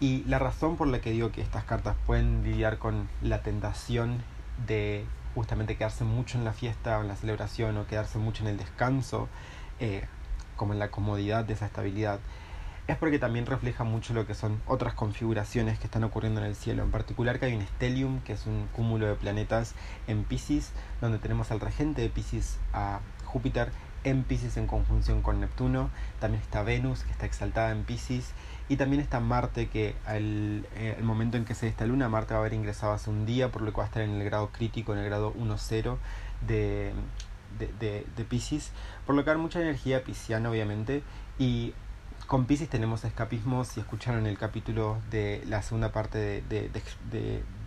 Y 0.00 0.22
la 0.24 0.38
razón 0.38 0.76
por 0.76 0.86
la 0.86 1.00
que 1.00 1.10
digo 1.10 1.32
que 1.32 1.40
estas 1.40 1.64
cartas 1.64 1.96
pueden 2.06 2.44
lidiar 2.44 2.78
con 2.78 3.08
la 3.22 3.42
tentación 3.42 4.22
de 4.66 5.06
justamente 5.34 5.76
quedarse 5.76 6.04
mucho 6.04 6.36
en 6.36 6.44
la 6.44 6.52
fiesta 6.52 6.98
o 6.98 7.02
en 7.02 7.08
la 7.08 7.16
celebración 7.16 7.76
o 7.78 7.86
quedarse 7.86 8.18
mucho 8.18 8.42
en 8.42 8.50
el 8.50 8.58
descanso, 8.58 9.28
eh, 9.80 10.04
como 10.56 10.74
en 10.74 10.78
la 10.78 10.90
comodidad 10.90 11.44
de 11.44 11.54
esa 11.54 11.66
estabilidad, 11.66 12.20
es 12.88 12.96
porque 12.96 13.18
también 13.18 13.44
refleja 13.44 13.84
mucho 13.84 14.14
lo 14.14 14.26
que 14.26 14.34
son 14.34 14.60
otras 14.66 14.94
configuraciones 14.94 15.78
que 15.78 15.84
están 15.84 16.04
ocurriendo 16.04 16.40
en 16.40 16.46
el 16.46 16.56
cielo. 16.56 16.82
En 16.82 16.90
particular 16.90 17.38
que 17.38 17.44
hay 17.44 17.54
un 17.54 17.60
stellium, 17.60 18.20
que 18.20 18.32
es 18.32 18.46
un 18.46 18.66
cúmulo 18.72 19.06
de 19.06 19.14
planetas 19.14 19.74
en 20.06 20.24
Pisces, 20.24 20.72
donde 21.02 21.18
tenemos 21.18 21.50
al 21.50 21.60
regente 21.60 22.00
de 22.00 22.08
Pisces 22.08 22.58
a 22.72 23.00
Júpiter 23.26 23.70
en 24.04 24.24
Pisces 24.24 24.56
en 24.56 24.66
conjunción 24.66 25.20
con 25.20 25.38
Neptuno. 25.38 25.90
También 26.18 26.42
está 26.42 26.62
Venus, 26.62 27.04
que 27.04 27.12
está 27.12 27.26
exaltada 27.26 27.72
en 27.72 27.84
Pisces. 27.84 28.32
Y 28.70 28.76
también 28.76 29.02
está 29.02 29.20
Marte, 29.20 29.68
que 29.68 29.94
al 30.06 30.66
eh, 30.74 30.98
momento 31.02 31.36
en 31.36 31.44
que 31.44 31.54
se 31.54 31.70
dé 31.70 31.86
luna, 31.86 32.08
Marte 32.08 32.32
va 32.32 32.38
a 32.38 32.40
haber 32.40 32.54
ingresado 32.54 32.94
hace 32.94 33.10
un 33.10 33.26
día, 33.26 33.52
por 33.52 33.60
lo 33.60 33.70
que 33.72 33.76
va 33.76 33.82
a 33.82 33.86
estar 33.86 34.02
en 34.02 34.12
el 34.12 34.24
grado 34.24 34.48
crítico, 34.50 34.94
en 34.94 35.00
el 35.00 35.04
grado 35.04 35.34
1-0 35.34 35.98
de, 36.46 36.92
de, 37.58 37.66
de, 37.80 38.06
de 38.16 38.24
Pisces. 38.24 38.72
Por 39.04 39.14
lo 39.14 39.24
que 39.24 39.30
hay 39.30 39.36
mucha 39.36 39.60
energía 39.60 40.04
pisciana, 40.04 40.48
obviamente. 40.48 41.02
Y 41.38 41.74
con 42.28 42.44
Pisces 42.44 42.68
tenemos 42.68 43.04
escapismo. 43.04 43.64
Si 43.64 43.80
escucharon 43.80 44.26
el 44.26 44.36
capítulo 44.36 44.98
de 45.10 45.42
la 45.48 45.62
segunda 45.62 45.92
parte 45.92 46.18
de, 46.42 46.70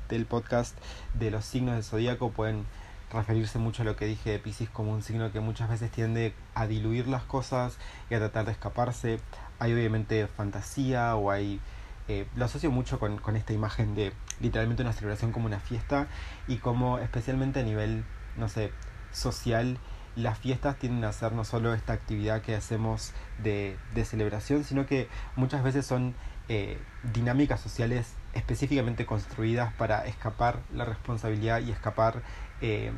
del 0.08 0.26
podcast 0.28 0.78
de 1.16 1.32
los 1.32 1.46
signos 1.46 1.74
del 1.74 1.84
zodíaco, 1.84 2.30
pueden 2.30 2.66
referirse 3.12 3.58
mucho 3.58 3.82
a 3.82 3.86
lo 3.86 3.96
que 3.96 4.06
dije 4.06 4.30
de 4.30 4.40
Pisces 4.40 4.70
como 4.70 4.92
un 4.92 5.02
signo 5.02 5.32
que 5.32 5.40
muchas 5.40 5.68
veces 5.68 5.90
tiende 5.90 6.36
a 6.54 6.68
diluir 6.68 7.08
las 7.08 7.24
cosas 7.24 7.78
y 8.12 8.14
a 8.14 8.20
tratar 8.20 8.46
de 8.46 8.52
escaparse. 8.52 9.20
Hay 9.58 9.74
obviamente 9.74 10.28
fantasía 10.28 11.16
o 11.16 11.32
hay... 11.32 11.60
Eh, 12.08 12.28
lo 12.36 12.46
asocio 12.46 12.70
mucho 12.70 13.00
con, 13.00 13.18
con 13.18 13.36
esta 13.36 13.54
imagen 13.54 13.96
de 13.96 14.14
literalmente 14.40 14.84
una 14.84 14.94
celebración 14.94 15.32
como 15.32 15.48
una 15.48 15.60
fiesta 15.60 16.08
y 16.48 16.58
como 16.58 17.00
especialmente 17.00 17.62
a 17.62 17.64
nivel, 17.64 18.04
no 18.38 18.48
sé, 18.48 18.72
social 19.12 19.80
las 20.16 20.38
fiestas 20.38 20.78
tienden 20.78 21.06
a 21.06 21.14
ser 21.14 21.32
no 21.34 21.44
solo 21.44 21.74
esta 21.74 21.94
actividad 21.94 22.42
que 22.42 22.56
hacemos 22.56 23.14
de, 23.42 23.78
de 23.94 24.06
celebración, 24.06 24.64
sino 24.64 24.86
que 24.86 25.08
muchas 25.36 25.64
veces 25.64 25.86
son 25.86 26.16
eh, 26.50 26.78
dinámicas 27.14 27.62
sociales 27.62 28.14
específicamente 28.34 29.06
construidas 29.06 29.74
para 29.74 30.06
escapar 30.06 30.60
la 30.74 30.86
responsabilidad 30.86 31.62
y 31.62 31.72
escapar, 31.72 32.24
eh, 32.62 32.92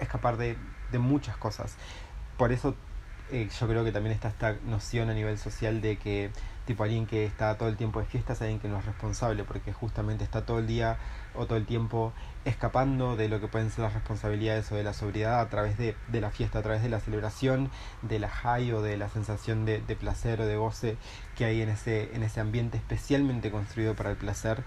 escapar 0.00 0.36
de, 0.36 0.56
de 0.92 0.98
muchas 0.98 1.36
cosas. 1.36 1.76
Por 2.36 2.52
eso 2.52 2.74
eh, 3.30 3.48
yo 3.58 3.68
creo 3.68 3.84
que 3.84 3.92
también 3.92 4.14
está 4.14 4.28
esta 4.28 4.56
noción 4.66 5.10
a 5.10 5.14
nivel 5.14 5.38
social 5.38 5.80
de 5.80 5.96
que 5.96 6.30
tipo 6.68 6.84
alguien 6.84 7.06
que 7.06 7.24
está 7.24 7.56
todo 7.56 7.70
el 7.70 7.78
tiempo 7.78 7.98
de 7.98 8.04
fiestas, 8.04 8.42
alguien 8.42 8.60
que 8.60 8.68
no 8.68 8.78
es 8.78 8.84
responsable, 8.84 9.42
porque 9.42 9.72
justamente 9.72 10.22
está 10.22 10.44
todo 10.44 10.58
el 10.58 10.66
día 10.66 10.98
o 11.34 11.46
todo 11.46 11.56
el 11.56 11.64
tiempo 11.64 12.12
escapando 12.44 13.16
de 13.16 13.30
lo 13.30 13.40
que 13.40 13.48
pueden 13.48 13.70
ser 13.70 13.84
las 13.84 13.94
responsabilidades 13.94 14.70
o 14.70 14.76
de 14.76 14.84
la 14.84 14.92
sobriedad 14.92 15.40
a 15.40 15.48
través 15.48 15.78
de, 15.78 15.96
la 16.12 16.30
fiesta, 16.30 16.58
a 16.58 16.62
través 16.62 16.82
de 16.82 16.90
la 16.90 17.00
celebración, 17.00 17.70
de 18.02 18.18
la 18.18 18.28
high 18.28 18.70
o 18.72 18.82
de 18.82 18.98
la 18.98 19.08
sensación 19.08 19.64
de, 19.64 19.80
de 19.80 19.96
placer 19.96 20.42
o 20.42 20.46
de 20.46 20.56
goce 20.56 20.98
que 21.36 21.46
hay 21.46 21.62
en 21.62 21.70
ese, 21.70 22.14
en 22.14 22.22
ese 22.22 22.40
ambiente 22.40 22.76
especialmente 22.76 23.50
construido 23.50 23.96
para 23.96 24.10
el 24.10 24.18
placer. 24.18 24.62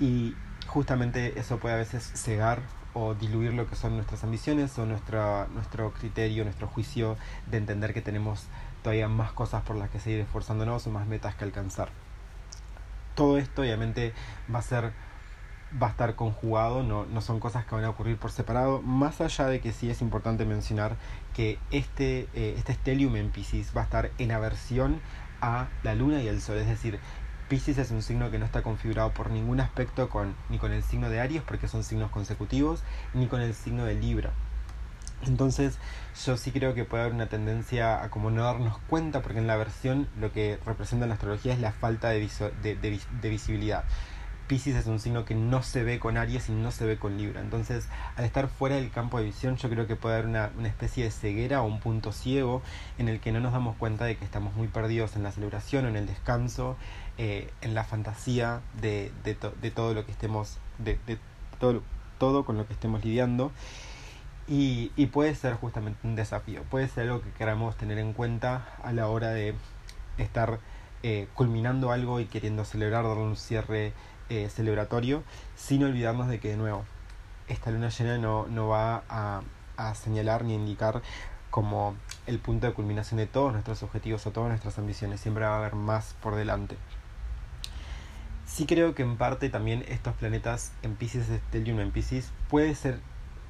Y 0.00 0.34
justamente 0.66 1.38
eso 1.38 1.58
puede 1.58 1.76
a 1.76 1.78
veces 1.78 2.02
cegar 2.14 2.60
o 2.92 3.14
diluir 3.14 3.54
lo 3.54 3.68
que 3.68 3.76
son 3.76 3.94
nuestras 3.94 4.24
ambiciones 4.24 4.76
o 4.80 4.86
nuestra, 4.86 5.46
nuestro 5.54 5.92
criterio, 5.92 6.42
nuestro 6.42 6.66
juicio 6.66 7.16
de 7.46 7.58
entender 7.58 7.94
que 7.94 8.02
tenemos 8.02 8.48
todavía 8.84 9.08
más 9.08 9.32
cosas 9.32 9.62
por 9.62 9.76
las 9.76 9.90
que 9.90 9.98
seguir 9.98 10.20
esforzándonos 10.20 10.86
o 10.86 10.90
más 10.90 11.06
metas 11.08 11.34
que 11.34 11.44
alcanzar. 11.44 11.88
Todo 13.16 13.38
esto 13.38 13.62
obviamente 13.62 14.12
va 14.54 14.58
a 14.60 14.62
ser 14.62 14.92
va 15.82 15.88
a 15.88 15.90
estar 15.90 16.14
conjugado, 16.14 16.84
no, 16.84 17.04
no 17.06 17.20
son 17.20 17.40
cosas 17.40 17.64
que 17.64 17.74
van 17.74 17.84
a 17.84 17.90
ocurrir 17.90 18.16
por 18.16 18.30
separado, 18.30 18.80
más 18.82 19.20
allá 19.20 19.46
de 19.46 19.60
que 19.60 19.72
sí 19.72 19.90
es 19.90 20.02
importante 20.02 20.44
mencionar 20.44 20.96
que 21.32 21.58
este, 21.72 22.28
eh, 22.34 22.54
este 22.56 22.74
stellium 22.74 23.16
en 23.16 23.30
Pisces 23.30 23.72
va 23.76 23.80
a 23.80 23.84
estar 23.84 24.10
en 24.18 24.30
aversión 24.30 25.00
a 25.40 25.66
la 25.82 25.96
luna 25.96 26.22
y 26.22 26.28
el 26.28 26.40
sol, 26.40 26.58
es 26.58 26.68
decir, 26.68 27.00
Pisces 27.48 27.78
es 27.78 27.90
un 27.90 28.02
signo 28.02 28.30
que 28.30 28.38
no 28.38 28.44
está 28.44 28.62
configurado 28.62 29.12
por 29.12 29.30
ningún 29.30 29.60
aspecto 29.60 30.08
con, 30.08 30.36
ni 30.48 30.58
con 30.58 30.72
el 30.72 30.82
signo 30.82 31.10
de 31.10 31.20
Aries, 31.20 31.42
porque 31.42 31.68
son 31.68 31.82
signos 31.82 32.10
consecutivos, 32.10 32.82
ni 33.12 33.26
con 33.26 33.40
el 33.40 33.52
signo 33.54 33.84
de 33.84 33.94
Libra. 33.94 34.32
Entonces 35.26 35.78
yo 36.24 36.36
sí 36.36 36.50
creo 36.50 36.74
que 36.74 36.84
puede 36.84 37.02
haber 37.02 37.14
una 37.14 37.28
tendencia 37.28 38.02
a 38.02 38.10
como 38.10 38.30
no 38.30 38.44
darnos 38.44 38.78
cuenta, 38.88 39.22
porque 39.22 39.38
en 39.38 39.46
la 39.46 39.56
versión 39.56 40.08
lo 40.20 40.32
que 40.32 40.58
representa 40.66 41.06
la 41.06 41.14
astrología 41.14 41.52
es 41.52 41.60
la 41.60 41.72
falta 41.72 42.10
de, 42.10 42.28
de, 42.62 42.76
de, 42.76 43.00
de 43.22 43.28
visibilidad. 43.28 43.84
Pisces 44.46 44.76
es 44.76 44.86
un 44.86 45.00
signo 45.00 45.24
que 45.24 45.34
no 45.34 45.62
se 45.62 45.84
ve 45.84 45.98
con 45.98 46.18
Aries 46.18 46.50
y 46.50 46.52
no 46.52 46.70
se 46.70 46.84
ve 46.84 46.98
con 46.98 47.16
Libra. 47.16 47.40
Entonces, 47.40 47.88
al 48.16 48.24
estar 48.24 48.48
fuera 48.48 48.76
del 48.76 48.90
campo 48.90 49.18
de 49.18 49.24
visión, 49.24 49.56
yo 49.56 49.70
creo 49.70 49.86
que 49.86 49.96
puede 49.96 50.16
haber 50.16 50.26
una, 50.26 50.50
una, 50.58 50.68
especie 50.68 51.04
de 51.04 51.10
ceguera 51.10 51.62
o 51.62 51.66
un 51.66 51.80
punto 51.80 52.12
ciego 52.12 52.60
en 52.98 53.08
el 53.08 53.20
que 53.20 53.32
no 53.32 53.40
nos 53.40 53.52
damos 53.52 53.76
cuenta 53.76 54.04
de 54.04 54.16
que 54.16 54.24
estamos 54.24 54.54
muy 54.54 54.68
perdidos 54.68 55.16
en 55.16 55.22
la 55.22 55.32
celebración 55.32 55.86
en 55.86 55.96
el 55.96 56.06
descanso, 56.06 56.76
eh, 57.16 57.50
en 57.62 57.74
la 57.74 57.84
fantasía 57.84 58.60
de, 58.80 59.12
de, 59.24 59.34
to, 59.34 59.54
de, 59.62 59.70
todo 59.70 59.94
lo 59.94 60.04
que 60.04 60.12
estemos, 60.12 60.58
de, 60.78 60.98
de 61.06 61.18
todo, 61.58 61.82
todo 62.18 62.44
con 62.44 62.58
lo 62.58 62.66
que 62.66 62.74
estemos 62.74 63.02
lidiando. 63.02 63.50
Y, 64.46 64.88
puede 65.06 65.34
ser 65.34 65.54
justamente 65.54 66.06
un 66.06 66.16
desafío, 66.16 66.62
puede 66.64 66.88
ser 66.88 67.04
algo 67.04 67.22
que 67.22 67.30
queramos 67.30 67.76
tener 67.76 67.98
en 67.98 68.12
cuenta 68.12 68.66
a 68.82 68.92
la 68.92 69.08
hora 69.08 69.30
de 69.30 69.54
estar 70.18 70.58
eh, 71.02 71.28
culminando 71.34 71.92
algo 71.92 72.20
y 72.20 72.26
queriendo 72.26 72.64
celebrar, 72.64 73.04
darle 73.04 73.22
un 73.22 73.36
cierre 73.36 73.94
eh, 74.28 74.50
celebratorio, 74.50 75.22
sin 75.56 75.82
olvidarnos 75.84 76.28
de 76.28 76.40
que 76.40 76.48
de 76.48 76.56
nuevo 76.56 76.84
esta 77.48 77.70
luna 77.70 77.88
llena 77.88 78.18
no, 78.18 78.46
no 78.46 78.68
va 78.68 79.04
a, 79.08 79.42
a, 79.76 79.94
señalar 79.94 80.44
ni 80.44 80.54
indicar 80.54 81.02
como 81.50 81.94
el 82.26 82.38
punto 82.38 82.66
de 82.66 82.74
culminación 82.74 83.18
de 83.18 83.26
todos 83.26 83.52
nuestros 83.52 83.82
objetivos 83.82 84.26
o 84.26 84.30
todas 84.30 84.48
nuestras 84.50 84.78
ambiciones, 84.78 85.20
siempre 85.20 85.44
va 85.44 85.54
a 85.54 85.58
haber 85.58 85.74
más 85.74 86.14
por 86.20 86.34
delante. 86.34 86.76
Sí 88.46 88.66
creo 88.66 88.94
que 88.94 89.02
en 89.02 89.16
parte 89.16 89.48
también 89.48 89.84
estos 89.88 90.14
planetas 90.14 90.72
en 90.82 90.96
Pisces, 90.96 91.26
Stellium 91.48 91.80
en 91.80 91.92
Pisces, 91.92 92.30
puede 92.48 92.74
ser 92.74 93.00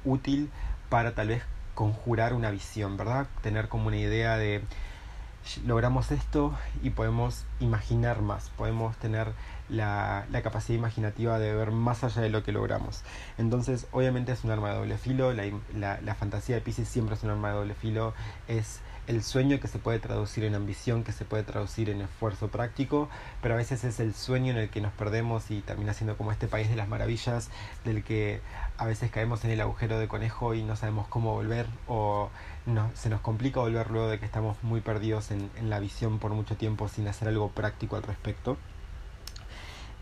útil 0.05 0.49
para 0.89 1.13
tal 1.13 1.29
vez 1.29 1.43
conjurar 1.73 2.33
una 2.33 2.51
visión, 2.51 2.97
¿verdad? 2.97 3.27
Tener 3.41 3.67
como 3.67 3.87
una 3.87 3.97
idea 3.97 4.37
de 4.37 4.61
logramos 5.65 6.11
esto 6.11 6.53
y 6.81 6.89
podemos 6.89 7.45
imaginar 7.59 8.21
más, 8.21 8.49
podemos 8.57 8.97
tener 8.97 9.31
la, 9.69 10.25
la, 10.31 10.41
capacidad 10.41 10.77
imaginativa 10.77 11.37
de 11.37 11.53
ver 11.53 11.71
más 11.71 12.03
allá 12.03 12.21
de 12.21 12.29
lo 12.29 12.43
que 12.43 12.51
logramos. 12.51 13.03
Entonces, 13.37 13.87
obviamente 13.91 14.31
es 14.31 14.43
un 14.43 14.51
arma 14.51 14.69
de 14.69 14.75
doble 14.75 14.97
filo, 14.97 15.33
la, 15.33 15.43
la, 15.75 16.01
la 16.01 16.15
fantasía 16.15 16.55
de 16.55 16.61
Pisces 16.61 16.87
siempre 16.87 17.15
es 17.15 17.23
un 17.23 17.29
arma 17.29 17.49
de 17.49 17.55
doble 17.55 17.75
filo, 17.75 18.13
es 18.47 18.79
el 19.07 19.23
sueño 19.23 19.59
que 19.59 19.67
se 19.67 19.79
puede 19.79 19.99
traducir 19.99 20.43
en 20.43 20.55
ambición, 20.55 21.03
que 21.03 21.11
se 21.11 21.25
puede 21.25 21.43
traducir 21.43 21.89
en 21.89 22.01
esfuerzo 22.01 22.47
práctico, 22.49 23.09
pero 23.41 23.53
a 23.53 23.57
veces 23.57 23.83
es 23.83 23.99
el 23.99 24.13
sueño 24.13 24.51
en 24.51 24.57
el 24.57 24.69
que 24.69 24.81
nos 24.81 24.93
perdemos 24.93 25.51
y 25.51 25.61
termina 25.61 25.93
siendo 25.93 26.17
como 26.17 26.31
este 26.31 26.47
país 26.47 26.69
de 26.69 26.75
las 26.75 26.87
maravillas, 26.87 27.49
del 27.83 28.03
que 28.03 28.41
a 28.77 28.85
veces 28.85 29.11
caemos 29.11 29.43
en 29.45 29.51
el 29.51 29.61
agujero 29.61 29.99
de 29.99 30.07
conejo 30.07 30.53
y 30.53 30.63
no 30.63 30.75
sabemos 30.75 31.07
cómo 31.07 31.33
volver 31.33 31.67
o 31.87 32.29
no, 32.65 32.91
se 32.95 33.09
nos 33.09 33.21
complica 33.21 33.59
volver 33.59 33.91
luego 33.91 34.09
de 34.09 34.19
que 34.19 34.25
estamos 34.25 34.57
muy 34.63 34.81
perdidos 34.81 35.31
en, 35.31 35.49
en 35.57 35.69
la 35.69 35.79
visión 35.79 36.19
por 36.19 36.31
mucho 36.31 36.57
tiempo 36.57 36.87
sin 36.87 37.07
hacer 37.07 37.27
algo 37.27 37.49
práctico 37.49 37.95
al 37.95 38.03
respecto. 38.03 38.57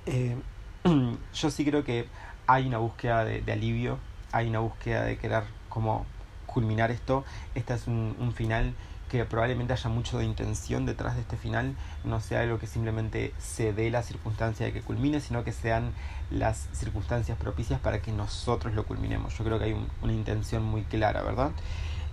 Eh, 0.05 0.35
yo 1.33 1.49
sí 1.49 1.65
creo 1.65 1.83
que 1.83 2.07
hay 2.47 2.67
una 2.67 2.77
búsqueda 2.77 3.23
de, 3.23 3.51
alivio, 3.51 3.99
hay 4.31 4.49
una 4.49 4.59
búsqueda 4.59 5.03
de 5.03 5.17
querer 5.17 5.43
como 5.69 6.05
culminar 6.45 6.91
esto. 6.91 7.23
Este 7.55 7.73
es 7.73 7.87
un, 7.87 8.33
final 8.35 8.73
que 9.13 9.26
probablemente 9.26 9.73
haya 9.73 9.89
mucho 9.91 10.17
de 10.17 10.26
intención 10.26 10.88
detrás 10.88 11.13
de 11.13 11.21
este 11.21 11.38
final, 11.38 11.76
no 12.04 12.19
sea 12.19 12.41
algo 12.41 12.58
que 12.58 12.65
simplemente 12.65 13.32
se 13.38 13.71
dé 13.71 13.91
la 13.91 14.02
circunstancia 14.02 14.65
de 14.65 14.73
que 14.73 14.82
culmine, 14.82 15.19
sino 15.21 15.43
que 15.43 15.52
sean 15.52 15.91
las 16.32 16.67
circunstancias 16.73 17.38
propicias 17.38 17.80
para 17.80 18.02
que 18.02 18.12
nosotros 18.12 18.73
lo 18.73 18.86
culminemos. 18.86 19.38
Yo 19.38 19.43
creo 19.43 19.60
que 19.60 19.65
hay 19.65 19.73
un, 19.73 19.88
una 20.02 20.13
intención 20.13 20.63
muy 20.63 20.82
clara, 20.82 21.21
¿verdad? 21.21 21.52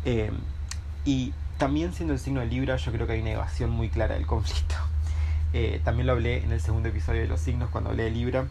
Eh, 0.04 0.30
y 1.06 1.32
también 1.56 1.94
siendo 1.94 2.12
el 2.12 2.20
signo 2.20 2.40
de 2.40 2.46
Libra, 2.46 2.76
yo 2.76 2.92
creo 2.92 3.06
que 3.06 3.14
hay 3.14 3.22
una 3.22 3.30
evasión 3.30 3.70
muy 3.70 3.88
clara 3.88 4.14
del 4.14 4.26
conflicto. 4.26 4.74
Eh, 5.52 5.80
también 5.82 6.06
lo 6.06 6.12
hablé 6.12 6.44
en 6.44 6.52
el 6.52 6.60
segundo 6.60 6.90
episodio 6.90 7.22
de 7.22 7.26
los 7.26 7.40
signos 7.40 7.70
cuando 7.70 7.90
hablé 7.90 8.04
de 8.04 8.12
Libra. 8.12 8.46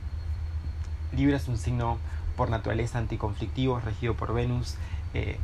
Libra 1.15 1.37
es 1.37 1.47
un 1.47 1.57
signo 1.57 1.97
por 2.35 2.49
naturaleza 2.49 2.97
anticonflictivo, 2.97 3.79
regido 3.79 4.15
por 4.15 4.33
Venus, 4.33 4.75
eh, 5.13 5.37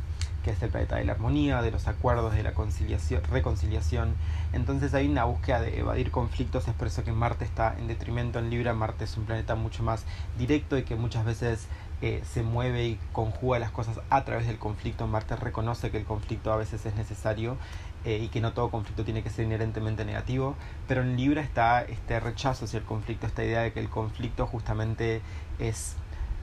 que 0.46 0.52
es 0.52 0.62
el 0.62 0.70
planeta 0.70 0.94
de 0.94 1.04
la 1.04 1.14
armonía, 1.14 1.60
de 1.60 1.72
los 1.72 1.88
acuerdos, 1.88 2.32
de 2.32 2.44
la 2.44 2.54
conciliación, 2.54 3.20
reconciliación. 3.24 4.14
Entonces 4.52 4.94
hay 4.94 5.08
una 5.08 5.24
búsqueda 5.24 5.60
de 5.60 5.80
evadir 5.80 6.12
conflictos, 6.12 6.68
es 6.68 6.74
por 6.74 6.86
eso 6.86 7.02
que 7.02 7.10
Marte 7.10 7.44
está 7.44 7.74
en 7.76 7.88
detrimento 7.88 8.38
en 8.38 8.48
Libra. 8.48 8.72
Marte 8.72 9.02
es 9.04 9.16
un 9.16 9.24
planeta 9.24 9.56
mucho 9.56 9.82
más 9.82 10.04
directo 10.38 10.78
y 10.78 10.84
que 10.84 10.94
muchas 10.94 11.24
veces 11.24 11.66
eh, 12.00 12.22
se 12.32 12.44
mueve 12.44 12.86
y 12.86 12.98
conjuga 13.12 13.58
las 13.58 13.72
cosas 13.72 13.98
a 14.08 14.24
través 14.24 14.46
del 14.46 14.58
conflicto. 14.58 15.08
Marte 15.08 15.34
reconoce 15.34 15.90
que 15.90 15.98
el 15.98 16.04
conflicto 16.04 16.52
a 16.52 16.56
veces 16.56 16.86
es 16.86 16.94
necesario 16.94 17.56
eh, 18.04 18.20
y 18.22 18.28
que 18.28 18.40
no 18.40 18.52
todo 18.52 18.70
conflicto 18.70 19.02
tiene 19.02 19.24
que 19.24 19.30
ser 19.30 19.46
inherentemente 19.46 20.04
negativo, 20.04 20.54
pero 20.86 21.02
en 21.02 21.16
Libra 21.16 21.42
está 21.42 21.82
este 21.82 22.20
rechazo 22.20 22.66
hacia 22.66 22.78
el 22.78 22.84
conflicto, 22.84 23.26
esta 23.26 23.42
idea 23.42 23.62
de 23.62 23.72
que 23.72 23.80
el 23.80 23.88
conflicto 23.88 24.46
justamente 24.46 25.22
es, 25.58 25.96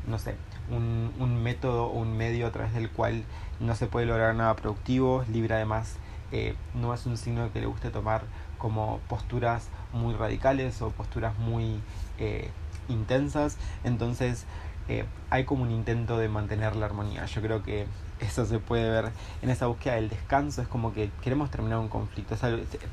no 0.08 0.20
sé, 0.20 0.36
un, 0.70 1.12
un 1.20 1.42
método 1.42 1.86
o 1.86 2.00
un 2.00 2.16
medio 2.16 2.48
a 2.48 2.52
través 2.52 2.74
del 2.74 2.90
cual 2.90 3.24
no 3.60 3.76
se 3.76 3.88
puede 3.88 4.06
lograr 4.06 4.36
nada 4.36 4.56
productivo. 4.56 5.24
Libra 5.32 5.58
además 5.58 5.98
eh, 6.32 6.56
no 6.74 6.94
es 6.94 7.06
un 7.06 7.18
signo 7.18 7.52
que 7.54 7.62
le 7.62 7.68
guste 7.68 7.90
tomar 7.90 8.24
como 8.58 9.00
posturas 9.08 9.70
muy 9.92 10.14
radicales 10.16 10.82
o 10.82 10.90
posturas 10.90 11.38
muy 11.38 11.80
eh, 12.18 12.50
intensas, 12.90 13.58
entonces 13.84 14.46
eh, 14.90 15.06
hay 15.30 15.46
como 15.46 15.64
un 15.64 15.72
intento 15.72 16.18
de 16.18 16.30
mantener 16.30 16.76
la 16.76 16.86
armonía. 16.88 17.26
Yo 17.26 17.42
creo 17.42 17.62
que 17.64 17.86
eso 18.20 18.46
se 18.46 18.60
puede 18.60 18.90
ver 18.90 19.12
en 19.42 19.50
esa 19.50 19.68
búsqueda 19.68 19.96
del 19.96 20.10
descanso. 20.10 20.62
Es 20.62 20.68
como 20.68 20.94
que 20.94 21.10
queremos 21.22 21.52
terminar 21.52 21.80
un 21.80 21.90
conflicto. 21.90 22.36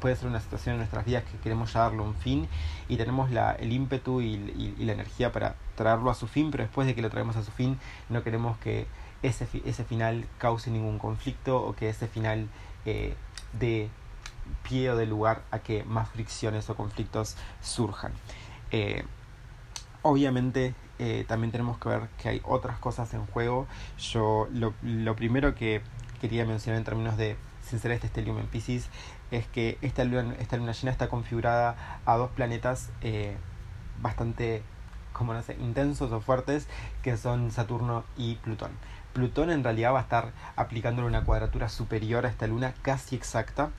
Puede 0.00 0.16
ser 0.16 0.28
una 0.28 0.40
situación 0.40 0.74
en 0.74 0.78
nuestras 0.78 1.04
vidas 1.04 1.24
que 1.24 1.38
queremos 1.38 1.72
ya 1.72 1.80
darle 1.80 2.02
un 2.02 2.14
fin 2.14 2.48
y 2.88 2.96
tenemos 2.96 3.30
la, 3.30 3.52
el 3.52 3.72
ímpetu 3.72 4.20
y, 4.20 4.37
la 4.78 4.92
energía 4.92 5.33
para 5.33 5.56
traerlo 5.76 6.11
a 6.11 6.14
su 6.14 6.26
fin, 6.26 6.50
pero 6.50 6.64
después 6.64 6.87
de 6.87 6.94
que 6.94 7.02
lo 7.02 7.11
traemos 7.11 7.37
a 7.37 7.42
su 7.42 7.50
fin, 7.50 7.78
no 8.09 8.22
queremos 8.22 8.59
que 8.59 8.87
ese, 9.22 9.46
ese 9.64 9.85
final 9.85 10.26
cause 10.38 10.70
ningún 10.70 10.98
conflicto 10.98 11.62
o 11.62 11.74
que 11.74 11.88
ese 11.88 12.09
final 12.09 12.48
eh, 12.87 13.14
dé 13.52 13.88
pie 14.62 14.90
o 14.90 14.96
de 14.96 15.06
lugar 15.06 15.42
a 15.50 15.61
que 15.61 15.85
más 15.85 16.09
fricciones 16.09 16.68
o 16.70 16.74
conflictos 16.74 17.37
surjan. 17.61 18.12
Eh, 18.70 19.04
obviamente 20.02 20.74
eh, 21.02 21.24
también 21.26 21.50
tenemos 21.50 21.78
que 21.78 21.88
ver 21.88 22.08
que 22.20 22.28
hay 22.28 22.42
otras 22.44 22.78
cosas 22.78 23.14
en 23.14 23.24
juego. 23.24 23.66
Yo 23.98 24.48
lo, 24.52 24.74
lo 24.82 25.16
primero 25.16 25.54
que 25.54 25.80
quería 26.20 26.44
mencionar 26.44 26.78
en 26.78 26.84
términos 26.84 27.16
de 27.16 27.36
sincerar 27.62 27.94
este 27.94 28.08
stellium 28.08 28.38
en 28.38 28.46
Pisces 28.46 28.90
es 29.30 29.46
que 29.46 29.78
esta 29.80 30.04
luna, 30.04 30.34
esta 30.40 30.58
luna 30.58 30.72
llena 30.72 30.92
está 30.92 31.08
configurada 31.08 32.00
a 32.04 32.16
dos 32.18 32.30
planetas 32.32 32.90
eh, 33.00 33.34
bastante 34.02 34.62
como 35.14 35.32
no 35.32 35.42
sé, 35.42 35.56
intensos 35.58 36.12
o 36.12 36.20
fuertes 36.20 36.68
que 37.02 37.16
son 37.16 37.50
Saturno 37.50 38.04
y 38.18 38.34
Plutón. 38.34 38.72
Plutón 39.14 39.50
en 39.50 39.64
realidad 39.64 39.94
va 39.94 40.00
a 40.00 40.02
estar 40.02 40.32
aplicándole 40.54 41.08
una 41.08 41.24
cuadratura 41.24 41.70
superior 41.70 42.26
a 42.26 42.28
esta 42.28 42.46
luna 42.46 42.74
casi 42.82 43.16
exacta 43.16 43.70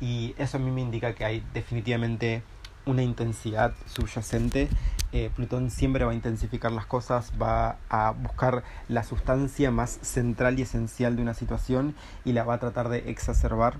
y 0.00 0.34
eso 0.38 0.56
a 0.56 0.60
mí 0.60 0.70
me 0.70 0.80
indica 0.80 1.14
que 1.14 1.26
hay 1.26 1.44
definitivamente 1.52 2.42
una 2.86 3.02
intensidad 3.02 3.74
subyacente. 3.86 4.70
Eh, 5.12 5.30
Plutón 5.34 5.70
siempre 5.70 6.04
va 6.04 6.12
a 6.12 6.14
intensificar 6.14 6.70
las 6.70 6.86
cosas, 6.86 7.32
va 7.40 7.78
a 7.88 8.12
buscar 8.12 8.62
la 8.88 9.02
sustancia 9.02 9.70
más 9.70 9.98
central 10.02 10.58
y 10.58 10.62
esencial 10.62 11.16
de 11.16 11.22
una 11.22 11.34
situación 11.34 11.94
y 12.24 12.32
la 12.32 12.44
va 12.44 12.54
a 12.54 12.58
tratar 12.58 12.88
de 12.88 13.10
exacerbar. 13.10 13.78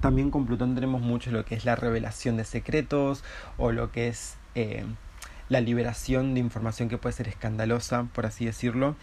También 0.00 0.30
con 0.30 0.46
Plutón 0.46 0.74
tenemos 0.74 1.00
mucho 1.00 1.30
lo 1.30 1.44
que 1.44 1.54
es 1.56 1.64
la 1.64 1.74
revelación 1.74 2.36
de 2.36 2.44
secretos 2.44 3.24
o 3.56 3.72
lo 3.72 3.90
que 3.90 4.08
es 4.08 4.36
eh, 4.54 4.84
la 5.48 5.60
liberación 5.60 6.34
de 6.34 6.40
información 6.40 6.88
que 6.88 6.98
puede 6.98 7.14
ser 7.14 7.28
escandalosa, 7.28 8.06
por 8.14 8.26
así 8.26 8.44
decirlo, 8.44 8.96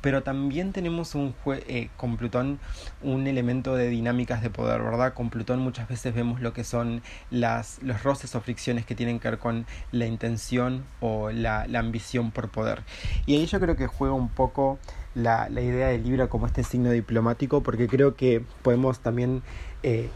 pero 0.00 0.22
también 0.22 0.72
tenemos 0.72 1.14
un 1.14 1.34
eh, 1.46 1.88
con 1.96 2.16
Plutón 2.16 2.58
un 3.02 3.26
elemento 3.26 3.74
de 3.74 3.88
dinámicas 3.88 4.42
de 4.42 4.50
poder, 4.50 4.82
¿verdad? 4.82 5.14
Con 5.14 5.30
Plutón 5.30 5.60
muchas 5.60 5.88
veces 5.88 6.14
vemos 6.14 6.40
lo 6.40 6.52
que 6.52 6.64
son 6.64 7.02
las, 7.30 7.82
los 7.82 8.02
roces 8.02 8.34
o 8.34 8.40
fricciones 8.40 8.86
que 8.86 8.94
tienen 8.94 9.18
que 9.18 9.30
ver 9.30 9.38
con 9.38 9.66
la 9.92 10.06
intención 10.06 10.84
o 11.00 11.30
la, 11.30 11.66
la 11.66 11.80
ambición 11.80 12.30
por 12.30 12.48
poder. 12.48 12.82
Y 13.26 13.36
ahí 13.36 13.46
yo 13.46 13.60
creo 13.60 13.76
que 13.76 13.86
juega 13.86 14.14
un 14.14 14.28
poco 14.28 14.78
la, 15.14 15.48
la 15.48 15.60
idea 15.60 15.88
de 15.88 15.98
Libra 15.98 16.28
como 16.28 16.46
este 16.46 16.62
signo 16.62 16.90
diplomático, 16.90 17.62
porque 17.62 17.88
creo 17.88 18.14
que 18.14 18.42
podemos 18.62 19.00
también 19.00 19.42
eh, 19.82 20.08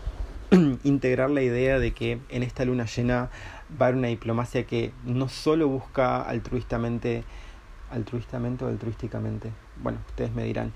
integrar 0.85 1.31
la 1.31 1.43
idea 1.43 1.79
de 1.79 1.93
que 1.93 2.19
en 2.29 2.43
esta 2.43 2.65
luna 2.65 2.87
llena 2.87 3.31
va 3.71 3.87
a 3.87 3.89
haber 3.89 3.99
una 3.99 4.09
diplomacia 4.09 4.67
que 4.67 4.93
no 5.05 5.29
solo 5.29 5.69
busca 5.69 6.23
altruistamente, 6.23 7.25
altruistamente 7.91 8.65
o 8.65 8.69
altruísticamente, 8.69 9.51
bueno, 9.83 9.99
ustedes 10.09 10.33
me 10.33 10.45
dirán, 10.45 10.73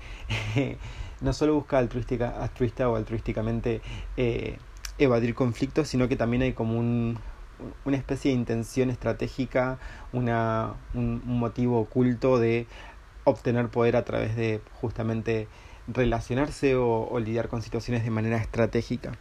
no 1.21 1.33
solo 1.33 1.55
busca 1.55 1.77
altruística, 1.77 2.29
altruista 2.41 2.89
o 2.89 2.95
altruísticamente 2.95 3.81
eh, 4.17 4.57
evadir 4.97 5.35
conflictos, 5.35 5.87
sino 5.87 6.07
que 6.07 6.15
también 6.15 6.43
hay 6.43 6.53
como 6.53 6.77
un, 6.77 7.17
una 7.85 7.97
especie 7.97 8.31
de 8.31 8.37
intención 8.37 8.89
estratégica, 8.89 9.79
una, 10.13 10.73
un 10.93 11.21
motivo 11.25 11.79
oculto 11.79 12.39
de 12.39 12.67
obtener 13.23 13.69
poder 13.69 13.95
a 13.95 14.05
través 14.05 14.35
de 14.35 14.61
justamente 14.81 15.47
relacionarse 15.91 16.75
o, 16.75 17.19
lidiar 17.19 17.47
con 17.47 17.61
situaciones 17.61 18.03
de 18.03 18.11
manera 18.11 18.37
estratégica. 18.37 19.11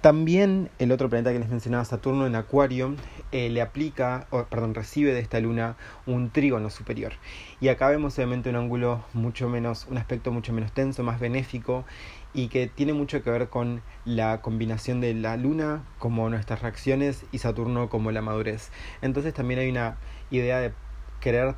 También 0.00 0.70
el 0.78 0.92
otro 0.92 1.08
planeta 1.08 1.32
que 1.32 1.38
les 1.38 1.48
mencionaba, 1.48 1.84
Saturno 1.84 2.26
en 2.26 2.34
Acuario, 2.34 2.94
eh, 3.32 3.48
le 3.50 3.62
aplica, 3.62 4.26
o, 4.30 4.44
perdón, 4.44 4.74
recibe 4.74 5.12
de 5.12 5.20
esta 5.20 5.40
luna 5.40 5.76
un 6.06 6.30
trígono 6.30 6.70
superior. 6.70 7.12
Y 7.60 7.68
acá 7.68 7.88
vemos 7.88 8.16
obviamente 8.18 8.50
un 8.50 8.56
ángulo 8.56 9.04
mucho 9.12 9.48
menos, 9.48 9.86
un 9.90 9.98
aspecto 9.98 10.32
mucho 10.32 10.52
menos 10.52 10.72
tenso, 10.72 11.02
más 11.02 11.20
benéfico 11.20 11.84
y 12.32 12.48
que 12.48 12.68
tiene 12.68 12.92
mucho 12.92 13.22
que 13.22 13.30
ver 13.30 13.48
con 13.48 13.82
la 14.04 14.40
combinación 14.40 15.00
de 15.00 15.14
la 15.14 15.36
luna 15.36 15.84
como 15.98 16.28
nuestras 16.30 16.62
reacciones 16.62 17.24
y 17.32 17.38
Saturno 17.38 17.88
como 17.88 18.12
la 18.12 18.22
madurez. 18.22 18.70
Entonces 19.02 19.34
también 19.34 19.60
hay 19.60 19.70
una 19.70 19.96
idea 20.30 20.60
de 20.60 20.72
querer 21.20 21.54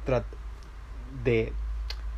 de 1.25 1.53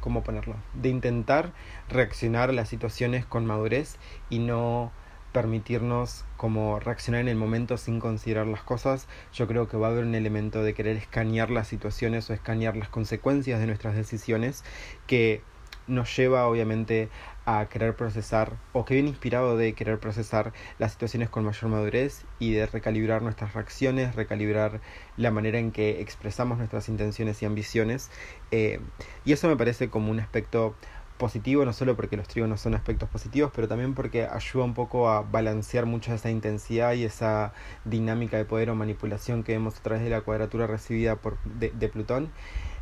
¿cómo 0.04 0.22
ponerlo? 0.22 0.56
De 0.74 0.90
intentar 0.90 1.54
reaccionar 1.88 2.50
a 2.50 2.52
las 2.52 2.68
situaciones 2.68 3.24
con 3.24 3.46
madurez 3.46 3.96
y 4.28 4.38
no 4.38 4.92
permitirnos 5.32 6.26
como 6.36 6.78
reaccionar 6.78 7.22
en 7.22 7.28
el 7.28 7.36
momento 7.36 7.78
sin 7.78 8.00
considerar 8.00 8.46
las 8.46 8.60
cosas, 8.60 9.08
yo 9.32 9.46
creo 9.46 9.66
que 9.66 9.78
va 9.78 9.86
a 9.86 9.90
haber 9.92 10.04
un 10.04 10.14
elemento 10.14 10.62
de 10.62 10.74
querer 10.74 10.98
escanear 10.98 11.48
las 11.48 11.68
situaciones 11.68 12.28
o 12.28 12.34
escanear 12.34 12.76
las 12.76 12.90
consecuencias 12.90 13.58
de 13.60 13.66
nuestras 13.66 13.96
decisiones 13.96 14.62
que 15.06 15.40
nos 15.86 16.14
lleva 16.14 16.46
obviamente 16.48 17.08
a 17.46 17.66
querer 17.66 17.94
procesar 17.94 18.56
o 18.72 18.84
que 18.84 18.94
viene 18.94 19.10
inspirado 19.10 19.56
de 19.56 19.74
querer 19.74 19.98
procesar 19.98 20.52
las 20.78 20.92
situaciones 20.92 21.28
con 21.28 21.44
mayor 21.44 21.70
madurez 21.70 22.24
y 22.38 22.52
de 22.52 22.66
recalibrar 22.66 23.22
nuestras 23.22 23.54
reacciones, 23.54 24.14
recalibrar 24.14 24.80
la 25.16 25.30
manera 25.30 25.58
en 25.58 25.70
que 25.70 26.00
expresamos 26.00 26.58
nuestras 26.58 26.88
intenciones 26.88 27.42
y 27.42 27.46
ambiciones. 27.46 28.10
Eh, 28.50 28.80
y 29.24 29.32
eso 29.32 29.48
me 29.48 29.56
parece 29.56 29.90
como 29.90 30.10
un 30.10 30.20
aspecto 30.20 30.74
positivo, 31.18 31.64
no 31.64 31.72
solo 31.72 31.96
porque 31.96 32.16
los 32.16 32.26
trígonos 32.26 32.60
son 32.60 32.74
aspectos 32.74 33.08
positivos, 33.08 33.52
pero 33.54 33.68
también 33.68 33.94
porque 33.94 34.26
ayuda 34.26 34.64
un 34.64 34.74
poco 34.74 35.08
a 35.08 35.22
balancear 35.22 35.86
mucho 35.86 36.12
esa 36.12 36.30
intensidad 36.30 36.92
y 36.94 37.04
esa 37.04 37.52
dinámica 37.84 38.36
de 38.36 38.44
poder 38.44 38.70
o 38.70 38.74
manipulación 38.74 39.44
que 39.44 39.52
vemos 39.52 39.78
a 39.78 39.82
través 39.82 40.02
de 40.02 40.10
la 40.10 40.22
cuadratura 40.22 40.66
recibida 40.66 41.16
por, 41.16 41.38
de, 41.44 41.88
Plutón. 41.88 42.30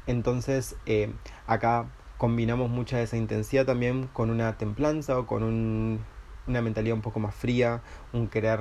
Entonces, 0.06 0.76
eh, 0.86 1.12
acá 1.46 1.86
combinamos 2.22 2.70
mucha 2.70 2.98
de 2.98 3.02
esa 3.02 3.16
intensidad 3.16 3.66
también 3.66 4.06
con 4.12 4.30
una 4.30 4.56
templanza 4.56 5.18
o 5.18 5.26
con 5.26 5.42
un, 5.42 5.98
una 6.46 6.62
mentalidad 6.62 6.94
un 6.94 7.02
poco 7.02 7.18
más 7.18 7.34
fría, 7.34 7.80
un 8.12 8.28
querer 8.28 8.60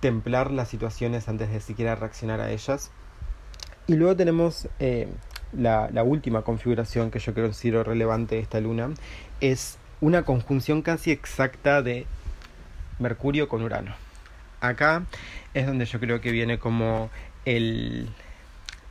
templar 0.00 0.50
las 0.50 0.68
situaciones 0.68 1.30
antes 1.30 1.48
de 1.48 1.60
siquiera 1.60 1.94
reaccionar 1.94 2.42
a 2.42 2.50
ellas. 2.50 2.90
Y 3.86 3.94
luego 3.94 4.16
tenemos 4.16 4.68
eh, 4.80 5.08
la, 5.54 5.88
la, 5.90 6.02
última 6.02 6.42
configuración 6.42 7.10
que 7.10 7.20
yo 7.20 7.32
creo 7.32 7.46
considero 7.46 7.84
relevante 7.84 8.34
de 8.34 8.42
esta 8.42 8.60
luna, 8.60 8.90
es 9.40 9.78
una 10.02 10.24
conjunción 10.26 10.82
casi 10.82 11.12
exacta 11.12 11.80
de 11.80 12.04
Mercurio 12.98 13.48
con 13.48 13.62
Urano. 13.62 13.94
Acá 14.60 15.04
es 15.54 15.66
donde 15.66 15.86
yo 15.86 15.98
creo 16.00 16.20
que 16.20 16.32
viene 16.32 16.58
como 16.58 17.08
el, 17.46 18.10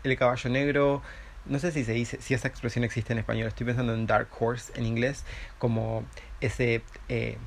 el 0.04 0.18
caballo 0.18 0.50
negro 0.50 1.04
no 1.46 1.60
sé 1.60 1.72
si 1.72 1.84
se 1.84 1.94
dice, 1.94 2.20
si 2.22 2.34
esa 2.34 2.48
expresión 2.48 2.84
existe 2.84 3.14
en 3.14 3.20
español, 3.20 3.48
estoy 3.48 3.66
pensando 3.66 3.94
en 3.94 4.08
Dark 4.08 4.30
Horse 4.40 4.74
en 4.76 4.86
inglés, 4.86 5.24
como 5.60 6.04
ese, 6.42 6.84
eh, 7.10 7.38